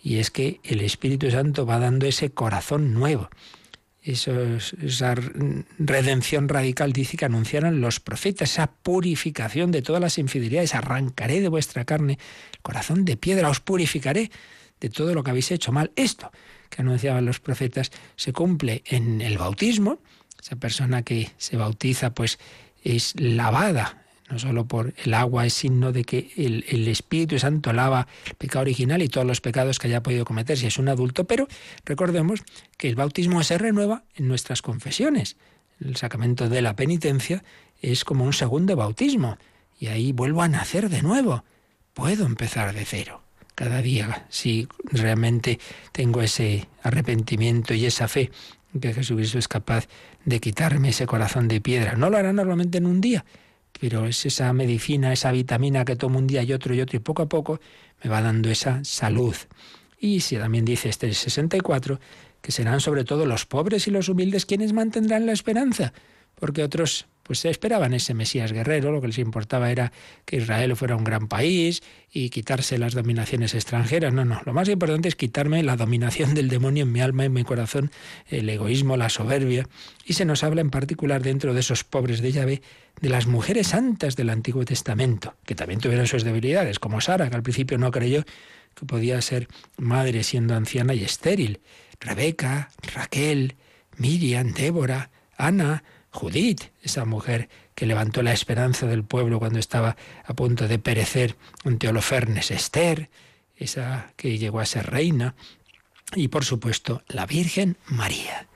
[0.02, 3.28] Y es que el Espíritu Santo va dando ese corazón nuevo.
[4.12, 5.14] Esa
[5.78, 10.74] redención radical dice que anunciaron los profetas, esa purificación de todas las infidelidades.
[10.74, 12.18] Arrancaré de vuestra carne
[12.52, 14.30] el corazón de piedra, os purificaré
[14.80, 15.90] de todo lo que habéis hecho mal.
[15.96, 16.30] Esto
[16.70, 20.00] que anunciaban los profetas se cumple en el bautismo.
[20.40, 22.38] Esa persona que se bautiza pues
[22.84, 28.08] es lavada no solo por el agua es signo de que el, Espíritu Santo lava
[28.26, 31.24] el pecado original y todos los pecados que haya podido cometer si es un adulto,
[31.24, 31.46] pero
[31.84, 32.42] recordemos
[32.76, 35.36] que el bautismo se renueva en nuestras confesiones.
[35.80, 37.44] El sacramento de la penitencia
[37.80, 39.38] es como un segundo bautismo
[39.78, 41.44] y ahí vuelvo a nacer de nuevo.
[41.94, 43.22] Puedo empezar de cero
[43.54, 45.60] cada día si realmente
[45.92, 48.30] tengo ese arrepentimiento y esa fe
[48.80, 49.88] que Jesucristo es capaz
[50.24, 51.94] de quitarme ese corazón de piedra.
[51.94, 53.24] No lo hará normalmente en un día,
[53.78, 57.00] pero es esa medicina, esa vitamina que tomo un día y otro y otro y
[57.00, 57.60] poco a poco
[58.02, 59.34] me va dando esa salud.
[59.98, 61.98] Y si también dice este 64,
[62.40, 65.92] que serán sobre todo los pobres y los humildes quienes mantendrán la esperanza,
[66.34, 69.92] porque otros pues se esperaban ese Mesías guerrero, lo que les importaba era
[70.24, 74.12] que Israel fuera un gran país y quitarse las dominaciones extranjeras.
[74.12, 77.32] No, no, lo más importante es quitarme la dominación del demonio en mi alma, en
[77.32, 77.90] mi corazón,
[78.28, 79.66] el egoísmo, la soberbia.
[80.04, 82.62] Y se nos habla en particular dentro de esos pobres de Yahvé
[83.00, 87.36] de las mujeres santas del Antiguo Testamento, que también tuvieron sus debilidades, como Sara, que
[87.36, 88.24] al principio no creyó
[88.74, 91.60] que podía ser madre siendo anciana y estéril.
[91.98, 93.56] Rebeca, Raquel,
[93.96, 95.82] Miriam, Débora, Ana,
[96.16, 101.36] Judith, esa mujer que levantó la esperanza del pueblo cuando estaba a punto de perecer
[101.64, 103.10] ante Holofernes, Esther,
[103.54, 105.34] esa que llegó a ser reina,
[106.14, 108.48] y por supuesto la Virgen María.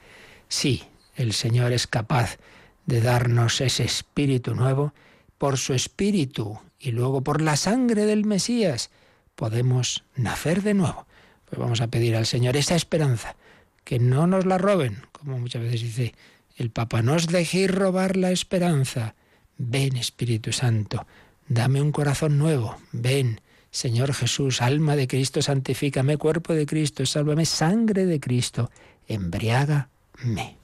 [0.48, 0.84] Sí,
[1.16, 2.38] el Señor es capaz
[2.86, 4.94] de darnos ese espíritu nuevo,
[5.36, 8.90] por su espíritu y luego por la sangre del Mesías
[9.34, 11.06] podemos nacer de nuevo.
[11.44, 13.36] Pues vamos a pedir al Señor esa esperanza,
[13.84, 16.14] que no nos la roben, como muchas veces dice
[16.60, 19.14] el Papa, no os dejéis robar la esperanza.
[19.56, 21.06] Ven, Espíritu Santo,
[21.48, 22.76] dame un corazón nuevo.
[22.92, 28.70] Ven, Señor Jesús, alma de Cristo, santifícame, cuerpo de Cristo, sálvame, sangre de Cristo,
[29.06, 30.60] embriágame.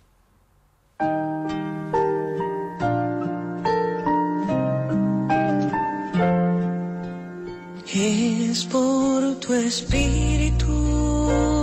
[7.98, 11.55] Es por tu espíritu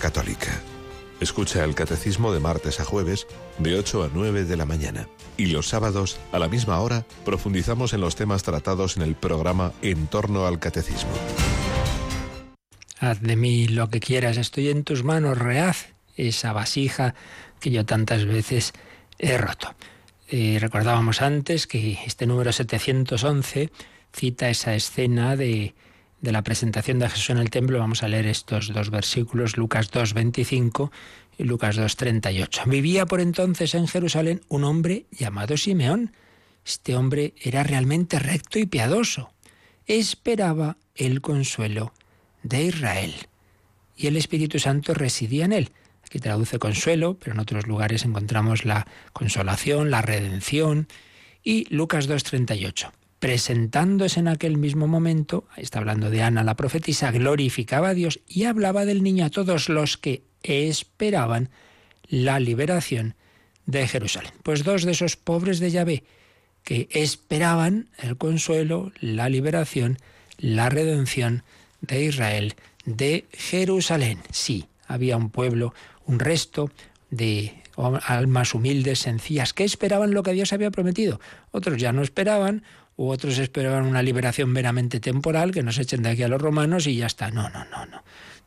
[0.00, 0.60] católica.
[1.20, 3.26] Escucha el catecismo de martes a jueves
[3.58, 5.08] de 8 a 9 de la mañana.
[5.36, 9.72] Y los sábados, a la misma hora, profundizamos en los temas tratados en el programa
[9.82, 11.10] En torno al catecismo.
[13.00, 17.14] Haz de mí lo que quieras, estoy en tus manos, rehaz esa vasija
[17.60, 18.72] que yo tantas veces
[19.18, 19.74] he roto.
[20.28, 23.70] Eh, recordábamos antes que este número 711
[24.12, 25.74] cita esa escena de,
[26.26, 27.78] de, la presentación de Jesús en el templo.
[27.78, 30.92] Vamos a leer estos dos versículos, Lucas 2, 25
[31.38, 32.62] y Lucas 2, 38.
[32.66, 36.12] Vivía por entonces en Jerusalén un hombre llamado Simeón.
[36.64, 39.30] Este hombre era realmente recto y piadoso.
[39.86, 41.92] Esperaba el consuelo
[42.42, 43.14] de Israel.
[43.96, 45.70] Y el Espíritu Santo residía en él.
[46.04, 50.88] Aquí traduce consuelo, pero en otros lugares encontramos la consolación, la redención.
[51.42, 52.90] Y Lucas 2.38.
[53.18, 58.44] Presentándose en aquel mismo momento, está hablando de Ana la profetisa, glorificaba a Dios y
[58.44, 61.50] hablaba del niño a todos los que esperaban
[62.08, 63.14] la liberación
[63.64, 64.32] de Jerusalén.
[64.42, 66.04] Pues dos de esos pobres de Yahvé
[66.66, 69.98] que esperaban el consuelo, la liberación,
[70.36, 71.44] la redención
[71.80, 72.54] de Israel,
[72.84, 74.18] de Jerusalén.
[74.32, 75.74] Sí, había un pueblo,
[76.06, 76.70] un resto
[77.08, 81.20] de almas humildes, sencillas, que esperaban lo que Dios había prometido.
[81.52, 82.64] Otros ya no esperaban,
[82.96, 86.86] u otros esperaban una liberación meramente temporal, que nos echen de aquí a los romanos
[86.86, 87.30] y ya está.
[87.30, 88.02] No, no, no, no.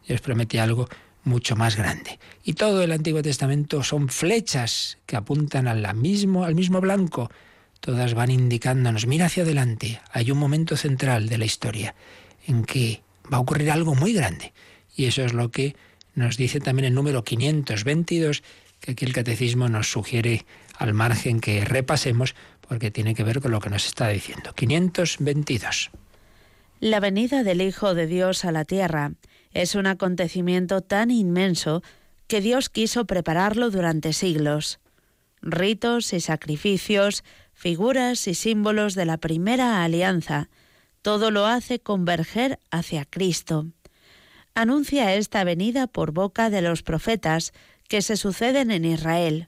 [0.08, 0.88] Dios prometía algo
[1.24, 2.20] mucho más grande.
[2.44, 7.30] Y todo el Antiguo Testamento son flechas que apuntan al mismo, al mismo blanco.
[7.80, 10.02] Todas van indicándonos, mira hacia adelante.
[10.12, 11.96] Hay un momento central de la historia
[12.48, 14.54] en que va a ocurrir algo muy grande.
[14.96, 15.76] Y eso es lo que
[16.16, 18.44] nos dice también el número 522,
[18.82, 20.46] que aquí el catecismo nos sugiere
[20.78, 22.36] al margen que repasemos,
[22.70, 24.54] porque tiene que ver con lo que nos está diciendo.
[24.54, 25.90] 522.
[26.80, 29.12] La venida del Hijo de Dios a la tierra
[29.52, 31.82] es un acontecimiento tan inmenso
[32.28, 34.80] que Dios quiso prepararlo durante siglos.
[35.42, 40.50] Ritos y sacrificios, figuras y símbolos de la primera alianza,
[41.02, 43.66] todo lo hace converger hacia Cristo.
[44.54, 47.52] Anuncia esta venida por boca de los profetas
[47.88, 49.48] que se suceden en Israel.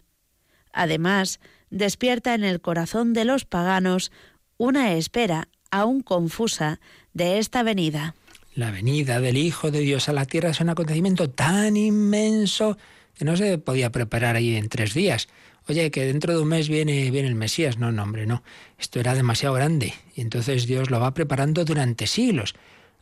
[0.74, 1.40] Además,
[1.72, 4.12] despierta en el corazón de los paganos
[4.58, 6.80] una espera, aún confusa,
[7.14, 8.14] de esta venida.
[8.54, 12.78] La venida del Hijo de Dios a la tierra es un acontecimiento tan inmenso
[13.16, 15.30] que no se podía preparar ahí en tres días.
[15.68, 17.78] Oye, que dentro de un mes viene, viene el Mesías.
[17.78, 18.44] No, no, hombre, no.
[18.78, 19.94] Esto era demasiado grande.
[20.16, 22.56] Y entonces Dios lo va preparando durante siglos.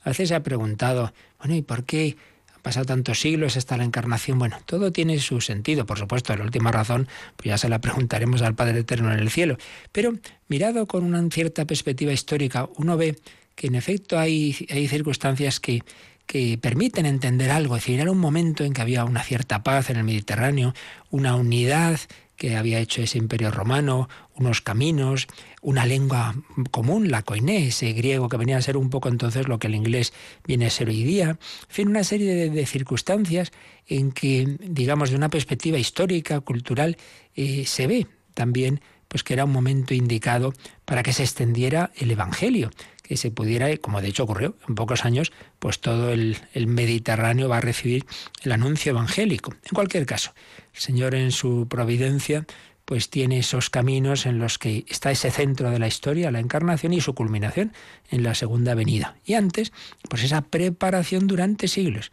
[0.04, 2.16] A veces se ha preguntado, bueno, ¿y por qué
[2.62, 4.40] pasado tantos siglos hasta la encarnación?
[4.40, 6.36] Bueno, todo tiene su sentido, por supuesto.
[6.36, 9.58] La última razón, pues ya se la preguntaremos al Padre Eterno en el cielo.
[9.92, 10.14] Pero
[10.48, 13.18] mirado con una cierta perspectiva histórica, uno ve
[13.56, 15.84] que en efecto hay, hay circunstancias que,
[16.26, 17.76] que permiten entender algo.
[17.76, 20.74] Es decir, era un momento en que había una cierta paz en el Mediterráneo,
[21.10, 22.00] una unidad
[22.40, 25.28] que había hecho ese imperio romano, unos caminos,
[25.62, 26.36] una lengua
[26.72, 29.76] común, la koiné, ese griego que venía a ser un poco entonces lo que el
[29.76, 30.14] inglés
[30.48, 31.32] viene a ser hoy día.
[31.32, 31.38] En
[31.68, 33.52] fin, una serie de, circunstancias
[33.88, 36.96] en que, digamos, de una perspectiva histórica, cultural,
[37.36, 38.80] eh, se ve también
[39.10, 40.54] pues que era un momento indicado
[40.86, 42.70] para que se extendiera el Evangelio,
[43.10, 47.50] que se pudiera, como de hecho ocurrió en pocos años, pues todo el, el Mediterráneo
[47.50, 48.06] va a recibir
[48.44, 49.52] el anuncio evangélico.
[49.64, 50.32] En cualquier caso,
[50.76, 52.46] el Señor en su providencia
[52.86, 56.94] pues tiene esos caminos en los que está ese centro de la historia, la encarnación
[56.94, 57.74] y su culminación
[58.12, 59.16] en la segunda venida.
[59.26, 59.74] Y antes,
[60.08, 62.12] pues esa preparación durante siglos.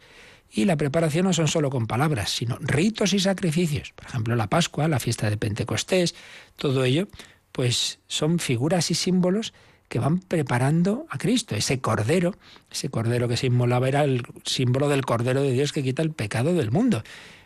[0.51, 3.93] Y la preparación no son solo con palabras, sino ritos y sacrificios.
[3.93, 6.15] Por ejemplo, la Pascua, la fiesta de Pentecostés,
[6.55, 7.07] todo ello,
[7.51, 9.53] pues son figuras y símbolos
[9.87, 12.35] que van preparando a Cristo, ese cordero,
[12.71, 16.11] ese cordero que se inmolaba era el símbolo del cordero de Dios que quita el
[16.11, 17.03] pecado del mundo.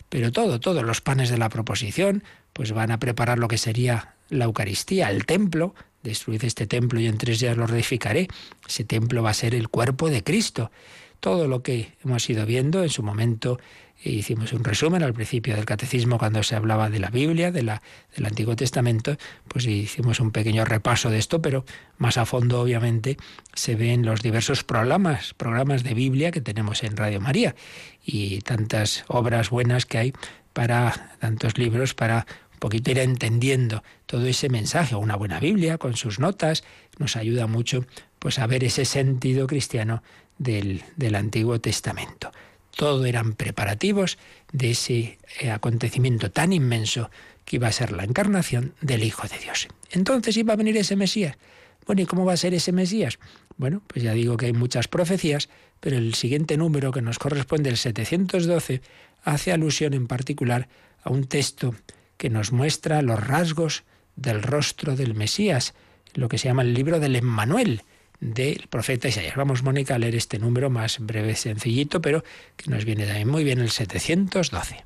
[0.10, 2.24] Pero todo, todos los panes de la proposición,
[2.54, 5.76] pues van a preparar lo que sería la Eucaristía, el templo.
[6.04, 8.28] Destruid este templo y en tres días lo reedificaré.
[8.68, 10.72] Ese templo va a ser el cuerpo de Cristo.
[11.20, 13.60] Todo lo que hemos ido viendo en su momento
[14.04, 17.82] hicimos un resumen al principio del catecismo cuando se hablaba de la Biblia, de la,
[18.16, 21.66] del Antiguo Testamento, pues hicimos un pequeño repaso de esto, pero
[21.98, 23.18] más a fondo obviamente
[23.54, 27.56] se ven los diversos programas, programas de Biblia que tenemos en Radio María
[28.04, 30.14] y tantas obras buenas que hay
[30.54, 34.96] para tantos libros para un poquito ir entendiendo todo ese mensaje.
[34.96, 36.64] Una buena Biblia con sus notas
[36.98, 37.86] nos ayuda mucho
[38.20, 40.04] pues a ver ese sentido cristiano
[40.38, 42.32] del, del Antiguo Testamento.
[42.76, 44.18] Todo eran preparativos
[44.52, 47.10] de ese eh, acontecimiento tan inmenso
[47.46, 49.68] que iba a ser la encarnación del Hijo de Dios.
[49.92, 51.38] Entonces iba a venir ese Mesías.
[51.86, 53.20] Bueno, ¿y cómo va a ser ese Mesías?
[53.58, 55.50] Bueno, pues ya digo que hay muchas profecías,
[55.80, 58.82] pero el siguiente número que nos corresponde, el 712,
[59.24, 60.70] hace alusión en particular
[61.04, 61.76] a un texto
[62.18, 63.84] que nos muestra los rasgos
[64.16, 65.74] del rostro del Mesías,
[66.14, 67.82] lo que se llama el libro del Emmanuel
[68.22, 69.36] del profeta Isaías.
[69.36, 72.24] Vamos, Mónica, a leer este número más breve, sencillito, pero
[72.56, 74.86] que nos viene también muy bien, el 712.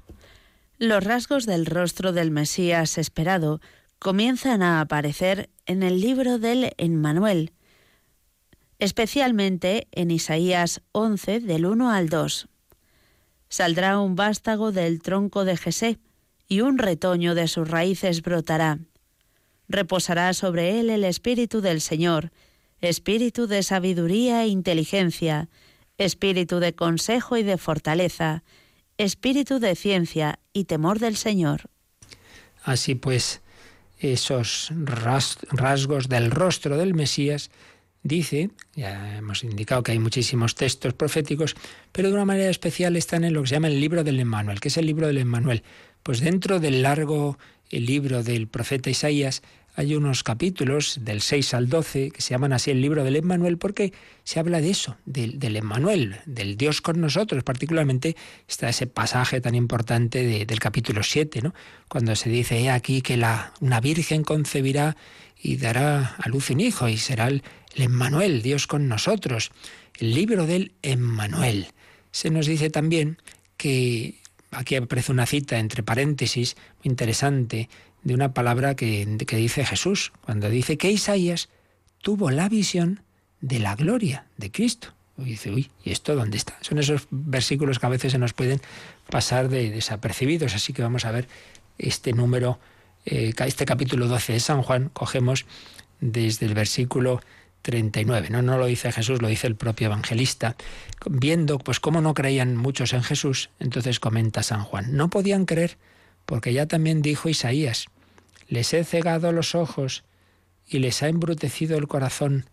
[0.80, 3.62] Los rasgos del rostro del Mesías esperado
[4.00, 7.52] comienzan a aparecer en el libro del Emmanuel,
[8.80, 12.48] especialmente en Isaías 11 del 1 al 2.
[13.50, 16.00] Saldrá un vástago del tronco de Jesé,
[16.48, 18.80] y un retoño de sus raíces brotará.
[19.68, 22.32] Reposará sobre él el espíritu del Señor,
[22.86, 25.50] espíritu de sabiduría e inteligencia,
[25.98, 28.44] espíritu de consejo y de fortaleza,
[28.98, 31.70] espíritu de ciencia y temor del Señor.
[32.64, 33.42] Así pues,
[34.00, 37.52] esos rasgos del rostro del Mesías
[38.04, 41.56] dice, ya hemos indicado que hay muchísimos textos proféticos,
[41.92, 44.60] pero de una manera especial están en lo que se llama el libro del Emmanuel.
[44.60, 45.64] ¿Qué es el libro del Emmanuel?
[46.04, 47.38] Pues dentro del largo
[47.72, 49.42] libro del profeta Isaías
[49.76, 53.58] hay unos capítulos del 6 al 12 que se llaman así el libro del Emmanuel
[53.58, 57.44] porque se habla de eso, del, Emmanuel, del Dios con nosotros.
[57.44, 58.16] Particularmente
[58.48, 61.54] está ese pasaje tan importante del capítulo 7, ¿no?
[61.90, 64.96] cuando se dice aquí que la, una virgen concebirá
[65.42, 67.44] y dará a luz un hijo y será el,
[67.76, 69.52] el Emmanuel, Dios con nosotros.
[70.00, 71.68] El libro del Emmanuel.
[72.12, 73.18] Se nos dice también
[73.58, 74.22] que
[74.52, 77.70] aquí aparece una cita entre paréntesis muy interesante
[78.06, 81.50] de una palabra que, dice Jesús, cuando dice que Isaías
[82.02, 83.02] tuvo la visión
[83.42, 84.90] de la gloria de Cristo.
[85.18, 86.56] Y dice, uy, ¿y esto dónde está?
[86.62, 88.62] Son esos versículos que a veces se nos pueden
[89.10, 91.28] pasar de desapercibidos, así que vamos a ver
[91.80, 92.60] este número,
[93.06, 95.46] eh, este capítulo 12 de San Juan, cogemos
[96.00, 97.22] desde el versículo
[97.64, 98.30] 39.
[98.30, 100.56] No, no lo dice Jesús, lo dice el propio evangelista.
[101.10, 105.78] Viendo pues cómo no creían muchos en Jesús, entonces comenta San Juan, no podían creer
[106.26, 107.88] porque ya también dijo Isaías,
[108.48, 110.04] les he cegado los ojos
[110.68, 112.46] y les ha embrutecido el corazón,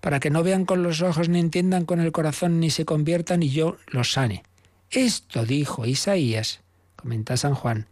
[0.00, 3.42] para que no vean con los ojos ni entiendan con el corazón ni se conviertan
[3.42, 4.42] y yo los sane.
[4.90, 6.60] Esto dijo Isaías,
[6.96, 7.86] comenta San Juan,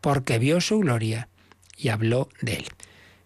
[0.00, 1.28] porque vio su gloria
[1.76, 2.66] y habló de él.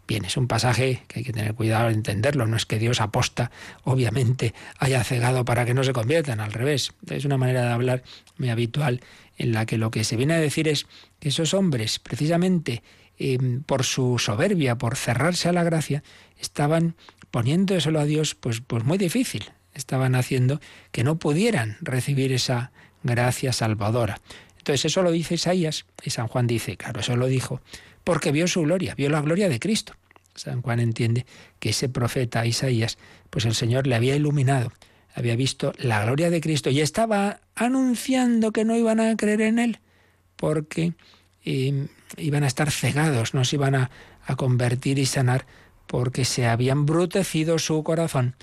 [0.07, 2.47] Bien, es un pasaje que hay que tener cuidado de entenderlo.
[2.47, 3.51] No es que Dios aposta,
[3.83, 6.93] obviamente, haya cegado para que no se conviertan, al revés.
[7.11, 8.05] Es una manera de hablar
[8.39, 9.01] muy habitual
[9.37, 10.87] en la que lo que se viene a decir es
[11.19, 12.85] que esos hombres, precisamente
[13.19, 16.03] em, por su soberbia, por cerrarse a la gracia,
[16.39, 16.97] estaban
[17.31, 19.45] poniéndoselo a Dios pues, pues muy difícil.
[19.75, 20.61] Estaban haciendo
[20.91, 24.21] que no pudieran recibir esa gracia salvadora.
[24.59, 27.61] Entonces eso lo dice Isaías y San Juan dice, claro, eso lo dijo
[28.07, 29.95] porque vio su gloria, vio la gloria de Cristo.
[30.37, 31.27] San Juan entiende
[31.59, 32.99] que ese profeta Isaías,
[33.31, 34.73] pues el Señor le había iluminado,
[35.13, 39.59] había visto la gloria de Cristo y estaba anunciando que no iban a creer en
[39.59, 39.81] Él,
[40.37, 40.93] porque
[41.47, 41.87] eh,
[42.19, 43.91] iban a estar cegados, no se iban a,
[44.27, 45.47] a convertir y sanar,
[45.87, 48.35] porque se había embrutecido su corazón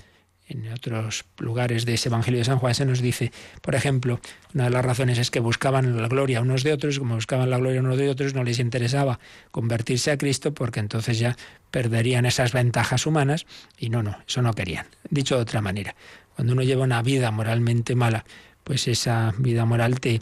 [0.46, 3.32] en otros lugares de ese Evangelio de San Juan se nos dice,
[3.62, 4.20] por ejemplo,
[4.52, 7.58] una de las razones es que buscaban la gloria unos de otros, como buscaban la
[7.58, 11.36] gloria unos de otros, no les interesaba convertirse a Cristo porque entonces ya
[11.70, 13.46] perderían esas ventajas humanas
[13.78, 14.86] y no, no, eso no querían.
[15.08, 15.94] Dicho de otra manera,
[16.36, 18.24] cuando uno lleva una vida moralmente mala,
[18.64, 20.20] pues esa vida moral te,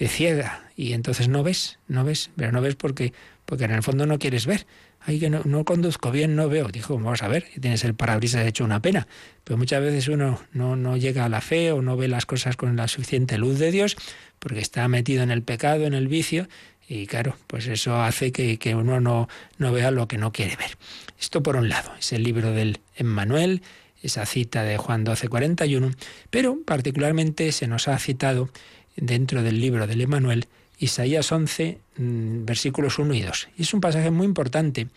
[0.00, 3.12] te ciega y entonces no ves, no ves, pero no ves porque,
[3.44, 4.66] porque en el fondo no quieres ver
[5.00, 6.68] ay, que no, conduzco bien, no veo.
[6.68, 9.06] Dijo, vamos a ver, tienes el parabrisas hecho una pena.
[9.44, 12.56] Pero muchas veces uno no, no llega a la fe o no ve las cosas
[12.56, 13.94] con la suficiente luz de Dios
[14.38, 16.48] porque está metido en el pecado, en el vicio,
[16.88, 19.28] y claro, pues eso hace que, que uno no,
[19.58, 20.78] no vea lo que no quiere ver.
[21.20, 23.60] Esto por un lado, es el libro del Emmanuel,
[24.02, 25.90] esa cita de Juan 12, 41,
[26.30, 28.48] pero particularmente se nos ha citado
[29.00, 30.46] dentro del libro del Emmanuel
[30.78, 33.48] Isaías 11, mm, versículos 1 y 2.
[33.58, 34.88] Y es un pasaje muy importante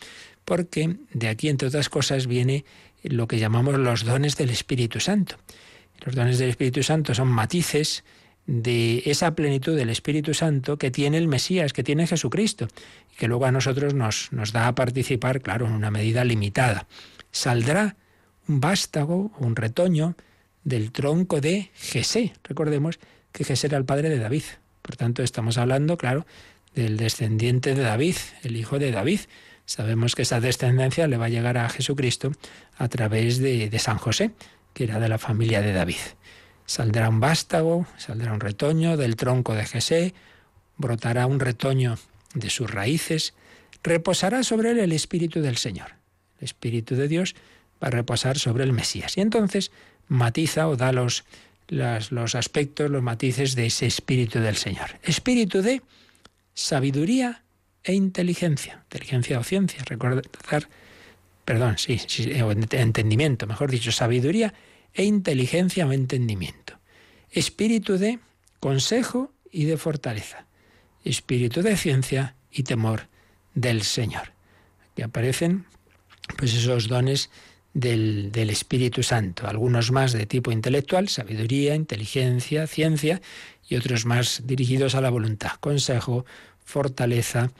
[0.46, 2.66] porque de aquí, entre otras cosas, viene
[3.04, 5.36] lo que llamamos los dones del Espíritu Santo.
[6.06, 8.04] Los dones del Espíritu Santo son matices
[8.46, 12.68] de esa plenitud del Espíritu Santo que tiene el Mesías, que tiene Jesucristo,
[13.14, 16.88] y que luego a nosotros nos, nos da a participar, claro, en una medida limitada.
[17.32, 17.96] Saldrá
[18.48, 20.16] un vástago, un retoño
[20.64, 22.34] del tronco de Jesé.
[22.44, 23.00] Recordemos
[23.34, 24.44] que Jesé era el padre de David.
[24.82, 26.26] Por tanto, estamos hablando, claro,
[26.76, 29.20] del descendiente de David, el hijo de David.
[29.66, 32.32] Sabemos que esa descendencia le va a llegar a Jesucristo
[32.78, 34.32] a través de, San José,
[34.74, 35.98] que era de la familia de David.
[36.66, 40.14] Saldrá un vástago, saldrá un retoño del tronco de Jesé,
[40.78, 41.98] brotará un retoño
[42.34, 43.34] de sus raíces,
[43.84, 45.96] reposará sobre él el Espíritu del Señor.
[46.40, 47.36] El Espíritu de Dios
[47.82, 49.18] va a reposar sobre el Mesías.
[49.18, 49.72] Y entonces
[50.08, 51.24] matiza o da los,
[51.74, 55.00] los aspectos, los matices de ese espíritu del Señor.
[55.04, 55.82] Espíritu de
[56.54, 57.44] sabiduría
[57.84, 58.82] e inteligencia.
[58.84, 60.24] Inteligencia o ciencia, recordar,
[61.46, 62.32] perdón, sí, sí,
[62.72, 64.54] entendimiento, mejor dicho, sabiduría
[64.94, 66.80] e inteligencia o entendimiento.
[67.32, 68.20] Espíritu de
[68.60, 70.46] consejo y de fortaleza.
[71.04, 73.08] Espíritu de ciencia y temor
[73.56, 74.32] del Señor.
[74.92, 75.66] Aquí aparecen
[76.38, 77.30] pues esos dones
[77.74, 83.22] del, Espíritu Santo, algunos más de tipo intelectual, sabiduría, inteligencia, ciencia,
[83.68, 86.26] y otros más dirigidos a la voluntad, consejo,
[86.64, 87.52] fortaleza,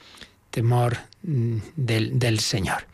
[0.50, 2.86] temor mm, del, del Señor.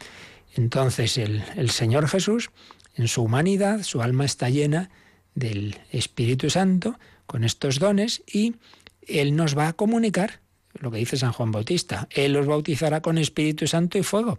[0.54, 2.50] Entonces el, el Señor Jesús,
[2.94, 4.90] en su humanidad, su alma está llena
[5.34, 8.54] del Espíritu Santo con estos dones y
[9.06, 10.40] Él nos va a comunicar
[10.74, 12.08] lo que dice San Juan Bautista.
[12.10, 14.38] Él los bautizará con Espíritu Santo y fuego.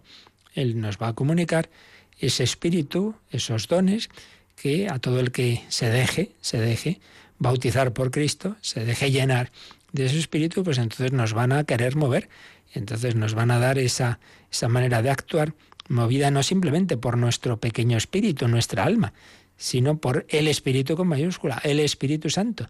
[0.54, 1.70] Él nos va a comunicar
[2.18, 4.08] ese espíritu, esos dones,
[4.56, 7.00] que a todo el que se deje, se deje
[7.38, 9.50] bautizar por Cristo, se deje llenar
[9.92, 12.28] de ese espíritu, pues entonces nos van a querer mover,
[12.74, 15.54] entonces nos van a dar esa, esa manera de actuar
[15.88, 19.12] movida no simplemente por nuestro pequeño espíritu, nuestra alma,
[19.56, 22.68] sino por el espíritu con mayúscula, el Espíritu Santo.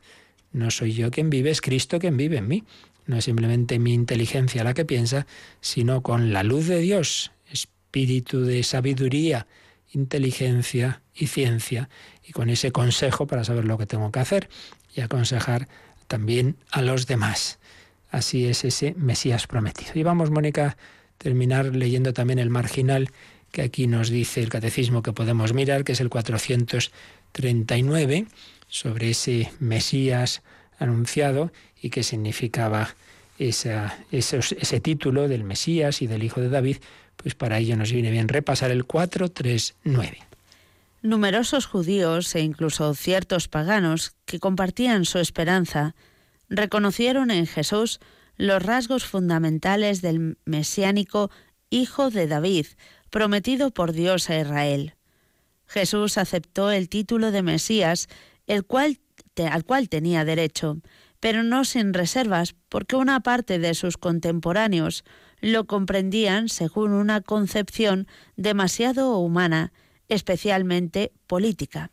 [0.52, 2.64] No soy yo quien vive, es Cristo quien vive en mí.
[3.06, 5.26] No es simplemente mi inteligencia la que piensa,
[5.60, 7.31] sino con la luz de Dios,
[7.92, 9.46] espíritu de sabiduría,
[9.92, 11.90] inteligencia y ciencia,
[12.26, 14.48] y con ese consejo para saber lo que tengo que hacer
[14.96, 15.68] y aconsejar
[16.08, 17.58] también a los demás.
[18.10, 19.92] Así es ese Mesías prometido.
[19.94, 20.78] Y vamos, Mónica,
[21.18, 23.10] terminar leyendo también el marginal
[23.50, 28.24] que aquí nos dice el catecismo que podemos mirar, que es el 439,
[28.68, 30.40] sobre ese Mesías
[30.78, 32.96] anunciado y que significaba
[33.38, 36.78] ese título del Mesías y del Hijo de David,
[37.22, 40.18] pues para ello nos viene bien repasar el 439.
[41.02, 45.94] Numerosos judíos e incluso ciertos paganos que compartían su esperanza
[46.48, 48.00] reconocieron en Jesús
[48.36, 51.30] los rasgos fundamentales del mesiánico
[51.70, 52.66] Hijo de David,
[53.10, 54.94] prometido por Dios a Israel.
[55.66, 58.08] Jesús aceptó el título de Mesías,
[58.46, 59.00] el cual,
[59.50, 60.78] al cual tenía derecho,
[61.18, 65.04] pero no sin reservas, porque una parte de sus contemporáneos
[65.42, 69.72] lo comprendían según una concepción demasiado humana,
[70.08, 71.90] especialmente política.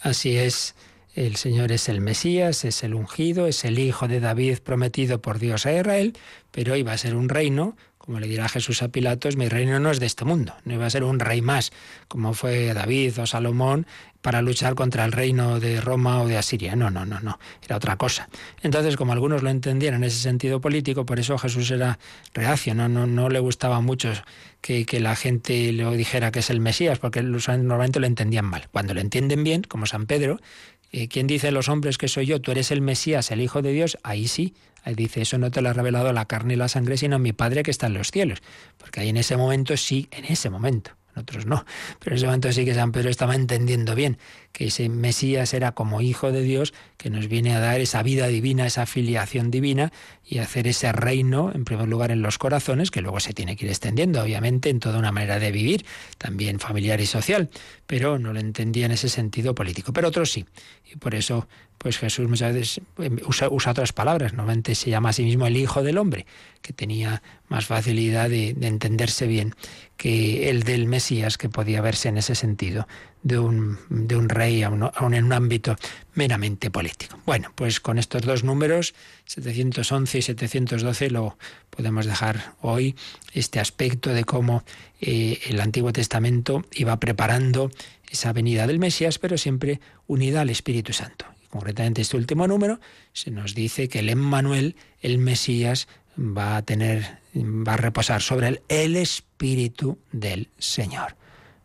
[0.00, 0.74] Así es,
[1.14, 5.38] el Señor es el Mesías, es el ungido, es el Hijo de David prometido por
[5.38, 6.16] Dios a Israel,
[6.50, 9.90] pero iba a ser un reino como le dirá Jesús a Pilatos, mi reino no
[9.90, 11.72] es de este mundo, no iba a ser un rey más,
[12.06, 13.86] como fue David o Salomón,
[14.20, 16.76] para luchar contra el reino de Roma o de Asiria.
[16.76, 18.28] No, no, no, no, era otra cosa.
[18.62, 21.98] Entonces, como algunos lo entendieron en ese sentido político, por eso Jesús era
[22.34, 24.12] reacio, no, no, no le gustaba mucho
[24.60, 28.68] que, que la gente le dijera que es el Mesías, porque normalmente lo entendían mal.
[28.70, 30.40] Cuando lo entienden bien, como San Pedro,
[30.94, 32.40] eh, ¿quién dice los hombres que soy yo?
[32.40, 35.62] Tú eres el Mesías, el Hijo de Dios, ahí sí, Ahí dice, eso no te
[35.62, 38.10] lo ha revelado la carne y la sangre, sino mi Padre que está en los
[38.10, 38.40] cielos.
[38.76, 41.64] Porque ahí en ese momento sí, en ese momento, otros no.
[41.98, 44.18] Pero en ese momento sí que San Pedro estaba entendiendo bien
[44.52, 48.28] que ese Mesías era como hijo de Dios que nos viene a dar esa vida
[48.28, 49.92] divina, esa filiación divina
[50.24, 53.66] y hacer ese reino, en primer lugar, en los corazones, que luego se tiene que
[53.66, 55.84] ir extendiendo, obviamente, en toda una manera de vivir,
[56.18, 57.50] también familiar y social.
[57.86, 59.92] Pero no lo entendía en ese sentido político.
[59.92, 60.46] Pero otros sí.
[60.90, 61.48] Y por eso
[61.84, 64.32] pues Jesús muchas veces em, usa, otras palabras.
[64.32, 66.24] Normalmente se llama a sí mismo el Hijo del Hombre,
[66.62, 69.54] que tenía más facilidad de, entenderse bien
[69.96, 72.86] que el del Mesías, que podía verse en ese sentido
[73.22, 75.76] de un, de un rey aún, en un ámbito
[76.14, 77.18] meramente político.
[77.24, 78.94] Bueno, pues con estos dos números,
[79.26, 81.38] 711 y 712, lo
[81.70, 82.96] podemos dejar hoy
[83.32, 84.64] este aspecto de cómo
[85.00, 87.70] eh, el Antiguo Testamento iba preparando
[88.10, 92.80] esa venida del Mesías, pero siempre unida al Espíritu Santo concretamente este último número,
[93.12, 95.86] se nos dice que el Emmanuel, el Mesías,
[96.18, 101.16] va a tener, va a reposar sobre él el Espíritu del Señor.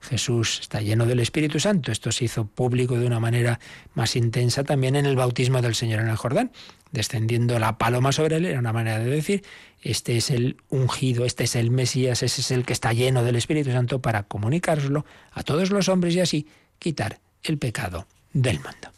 [0.01, 1.91] Jesús está lleno del Espíritu Santo.
[1.91, 3.59] Esto se hizo público de una manera
[3.93, 6.51] más intensa también en el bautismo del Señor en el Jordán.
[6.91, 9.43] Descendiendo la paloma sobre él era una manera de decir,
[9.81, 13.35] este es el ungido, este es el Mesías, ese es el que está lleno del
[13.35, 16.47] Espíritu Santo para comunicárselo a todos los hombres y así
[16.79, 18.91] quitar el pecado del mundo.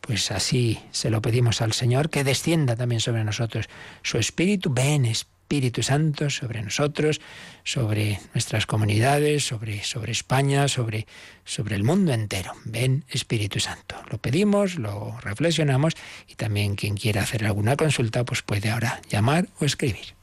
[0.00, 3.68] Pues así se lo pedimos al Señor, que descienda también sobre nosotros
[4.02, 4.72] su Espíritu.
[4.72, 5.39] Ven, Espíritu
[5.82, 7.20] Santo, sobre nosotros,
[7.64, 11.06] sobre nuestras comunidades, sobre, sobre España, sobre,
[11.44, 12.52] sobre el mundo entero.
[12.64, 13.96] Ven, Espíritu Santo.
[14.10, 15.94] Lo pedimos, lo reflexionamos
[16.28, 20.14] y también quien quiera hacer alguna consulta, pues puede ahora llamar o escribir.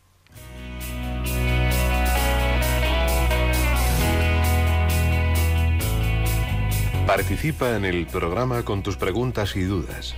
[7.05, 10.15] Participa en el programa con tus preguntas y dudas.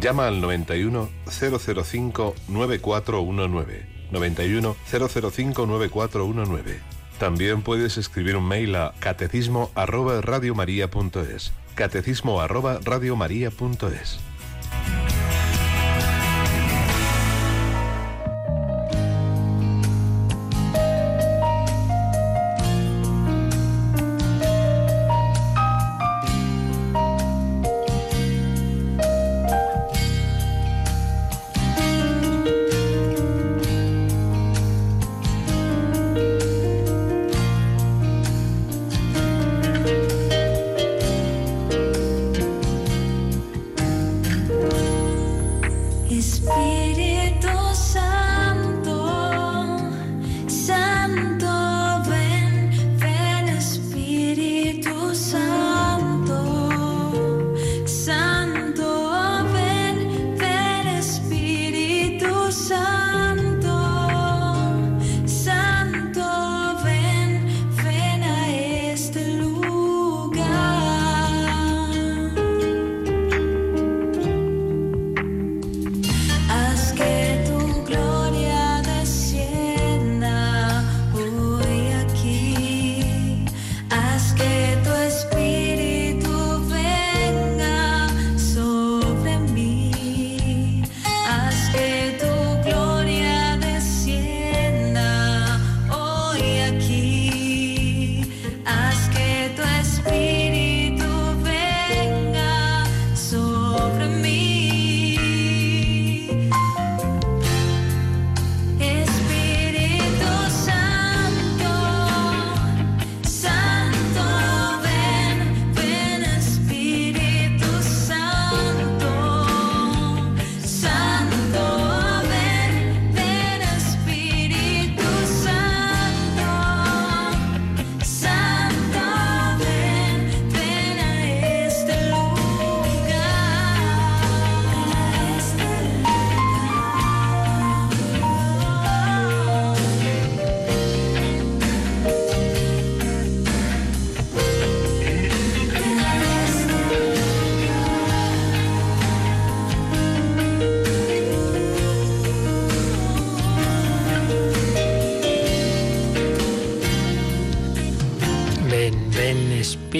[0.00, 3.95] Llama al 91 005 9419.
[4.10, 6.80] 91 005 9419.
[7.18, 10.20] También puedes escribir un mail a catecismo arroba.
[11.74, 14.20] Catecismo arroba radiomaria.es.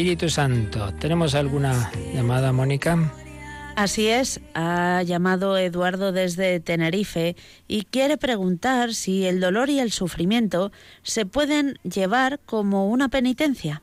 [0.07, 0.95] Espíritu Santo.
[1.01, 3.13] ¿Tenemos alguna llamada, Mónica?
[3.75, 7.35] Así es, ha llamado Eduardo desde Tenerife
[7.67, 10.71] y quiere preguntar si el dolor y el sufrimiento
[11.03, 13.83] se pueden llevar como una penitencia.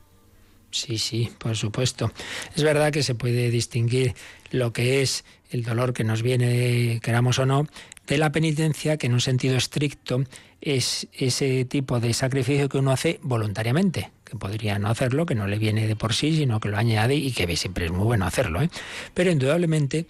[0.70, 2.10] Sí, sí, por supuesto.
[2.56, 4.14] Es verdad que se puede distinguir
[4.50, 7.66] lo que es el dolor que nos viene, queramos o no,
[8.06, 10.24] de la penitencia, que en un sentido estricto
[10.62, 15.46] es ese tipo de sacrificio que uno hace voluntariamente, que podría no hacerlo, que no
[15.46, 18.26] le viene de por sí, sino que lo añade y que siempre es muy bueno
[18.26, 18.62] hacerlo.
[18.62, 18.70] ¿eh?
[19.12, 20.06] Pero indudablemente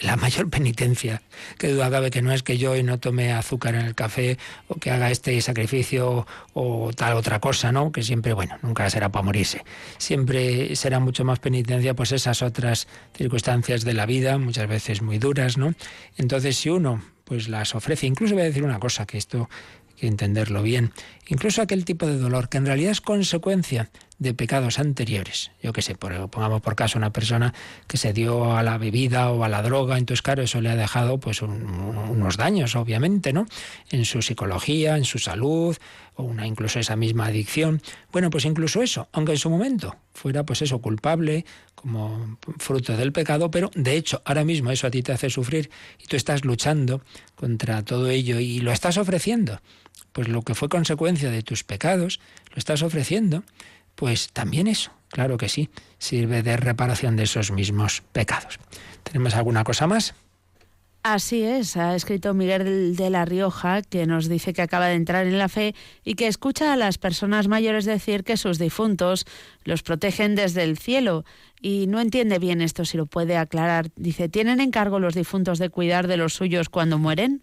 [0.00, 1.22] la mayor penitencia,
[1.58, 4.36] que duda cabe que no es que yo hoy no tome azúcar en el café
[4.68, 7.92] o que haga este sacrificio o tal otra cosa, ¿no?
[7.92, 9.64] Que siempre, bueno, nunca será para morirse.
[9.96, 15.18] Siempre será mucho más penitencia pues esas otras circunstancias de la vida, muchas veces muy
[15.18, 15.74] duras, ¿no?
[16.18, 19.48] Entonces, si uno pues las ofrece, incluso voy a decir una cosa, que esto
[19.88, 20.92] hay que entenderlo bien,
[21.26, 25.50] incluso aquel tipo de dolor que en realidad es consecuencia de pecados anteriores.
[25.62, 27.52] Yo qué sé, pongamos por caso una persona
[27.88, 30.76] que se dio a la bebida o a la droga, entonces claro, eso le ha
[30.76, 33.46] dejado pues unos daños, obviamente, ¿no?
[33.90, 35.76] En su psicología, en su salud,
[36.14, 37.82] o una incluso esa misma adicción.
[38.12, 41.44] Bueno, pues incluso eso, aunque en su momento fuera pues eso culpable
[41.74, 45.70] como fruto del pecado, pero de hecho ahora mismo eso a ti te hace sufrir
[45.98, 47.02] y tú estás luchando
[47.34, 49.60] contra todo ello y lo estás ofreciendo.
[50.12, 53.42] Pues lo que fue consecuencia de tus pecados, lo estás ofreciendo
[53.94, 58.58] pues también eso, claro que sí, sirve de reparación de esos mismos pecados.
[59.02, 60.14] ¿Tenemos alguna cosa más?
[61.04, 65.26] Así es, ha escrito Miguel de la Rioja, que nos dice que acaba de entrar
[65.26, 69.26] en la fe y que escucha a las personas mayores decir que sus difuntos
[69.64, 71.24] los protegen desde el cielo
[71.60, 73.90] y no entiende bien esto, si lo puede aclarar.
[73.96, 77.42] Dice, ¿tienen encargo los difuntos de cuidar de los suyos cuando mueren?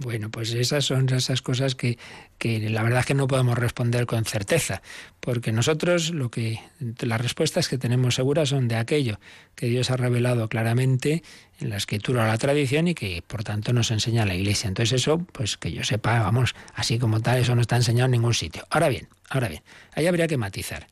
[0.00, 1.98] Bueno, pues esas son esas cosas que,
[2.38, 4.80] que la verdad es que no podemos responder con certeza,
[5.18, 6.60] porque nosotros lo que
[7.00, 9.18] las respuestas que tenemos seguras son de aquello
[9.56, 11.24] que Dios ha revelado claramente
[11.58, 14.68] en la escritura o la tradición y que por tanto nos enseña la Iglesia.
[14.68, 18.12] Entonces eso, pues que yo sepa, vamos, así como tal, eso no está enseñado en
[18.12, 18.66] ningún sitio.
[18.70, 19.62] Ahora bien, ahora bien,
[19.94, 20.86] ahí habría que matizar.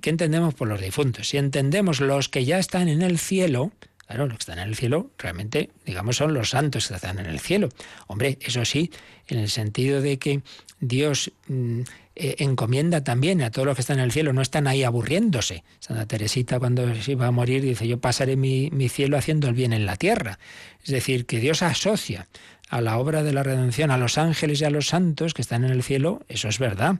[0.00, 1.28] ¿qué entendemos por los difuntos?
[1.28, 3.72] Si entendemos los que ya están en el cielo,
[4.10, 7.26] Claro, los que están en el cielo realmente, digamos, son los santos que están en
[7.26, 7.68] el cielo.
[8.08, 8.90] Hombre, eso sí,
[9.28, 10.42] en el sentido de que
[10.80, 11.82] Dios mm,
[12.16, 15.62] eh, encomienda también a todos los que están en el cielo, no están ahí aburriéndose.
[15.78, 19.54] Santa Teresita cuando se iba a morir dice, yo pasaré mi, mi cielo haciendo el
[19.54, 20.40] bien en la tierra.
[20.82, 22.26] Es decir, que Dios asocia
[22.68, 25.62] a la obra de la redención a los ángeles y a los santos que están
[25.62, 26.96] en el cielo, eso es verdad.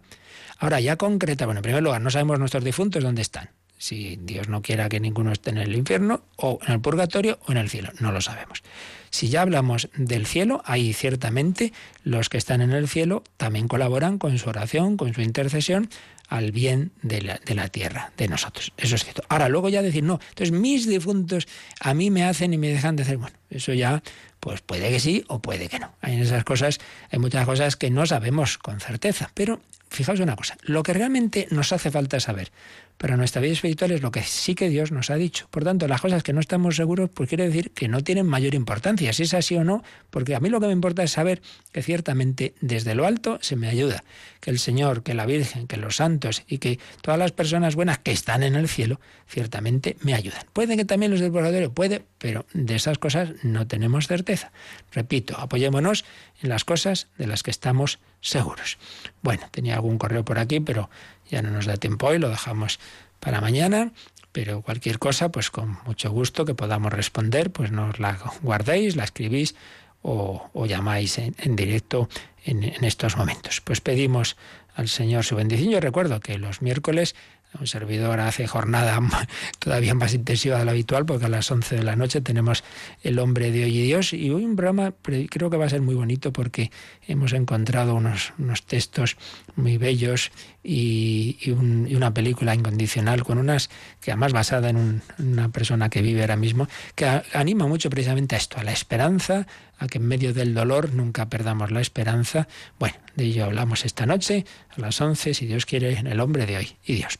[0.58, 3.50] Ahora, ya concreta, bueno, en primer lugar, no sabemos nuestros difuntos dónde están
[3.80, 7.52] si Dios no quiera que ninguno esté en el infierno, o en el purgatorio o
[7.52, 8.62] en el cielo, no lo sabemos.
[9.08, 11.72] Si ya hablamos del cielo, ahí ciertamente
[12.04, 15.88] los que están en el cielo también colaboran con su oración, con su intercesión
[16.28, 18.70] al bien de la, de la, tierra, de nosotros.
[18.76, 19.22] Eso es cierto.
[19.30, 21.48] Ahora, luego ya decir, no, entonces mis difuntos
[21.80, 23.16] a mí me hacen y me dejan de hacer.
[23.16, 24.02] Bueno, eso ya,
[24.40, 25.90] pues puede que sí o puede que no.
[26.02, 26.78] Hay esas cosas,
[27.10, 29.30] hay muchas cosas que no sabemos con certeza.
[29.32, 32.52] Pero fijaos una cosa, lo que realmente nos hace falta saber
[33.00, 35.48] pero nuestra vida espiritual es lo que sí que Dios nos ha dicho.
[35.50, 38.54] Por tanto, las cosas que no estamos seguros, pues quiere decir que no tienen mayor
[38.54, 41.40] importancia, si es así o no, porque a mí lo que me importa es saber
[41.72, 44.04] que ciertamente desde lo alto se me ayuda,
[44.40, 47.96] que el Señor, que la Virgen, que los santos y que todas las personas buenas
[48.00, 50.42] que están en el cielo, ciertamente me ayudan.
[50.52, 54.52] Puede que también los del purgatorio, puede, pero de esas cosas no tenemos certeza.
[54.92, 56.04] Repito, apoyémonos
[56.42, 58.76] en las cosas de las que estamos seguros.
[59.22, 60.90] Bueno, tenía algún correo por aquí, pero
[61.30, 62.80] ya no nos da tiempo hoy, lo dejamos
[63.20, 63.92] para mañana,
[64.32, 69.04] pero cualquier cosa, pues con mucho gusto que podamos responder, pues nos la guardéis, la
[69.04, 69.54] escribís
[70.02, 72.08] o, llamáis en, directo
[72.44, 73.60] en, en, estos momentos.
[73.60, 74.36] Pues pedimos
[74.74, 75.70] al Señor su bendición.
[75.70, 77.14] Yo recuerdo que los miércoles
[77.58, 79.00] un servidor hace jornada
[79.58, 82.62] todavía más intensiva de la habitual porque a las 11 de la noche tenemos
[83.02, 85.80] El hombre de hoy y Dios y hoy un programa creo que va a ser
[85.80, 86.70] muy bonito porque
[87.06, 89.16] hemos encontrado unos, unos textos
[89.56, 90.30] muy bellos
[90.62, 93.70] y, una película incondicional con unas
[94.00, 98.38] que además basada en, una persona que vive ahora mismo que anima mucho precisamente a
[98.38, 99.46] esto, a la esperanza,
[99.78, 102.46] a que en medio del dolor nunca perdamos la esperanza.
[102.78, 104.44] Bueno, de ello hablamos esta noche
[104.76, 106.76] a las 11, si Dios quiere, en el hombre de hoy.
[106.84, 107.16] Y Dios,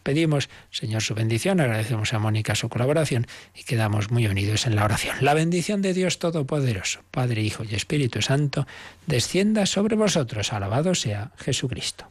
[0.71, 5.17] Señor, su bendición, agradecemos a Mónica su colaboración y quedamos muy unidos en la oración.
[5.21, 8.67] La bendición de Dios Todopoderoso, Padre, Hijo y Espíritu Santo,
[9.07, 10.53] descienda sobre vosotros.
[10.53, 12.11] Alabado sea Jesucristo.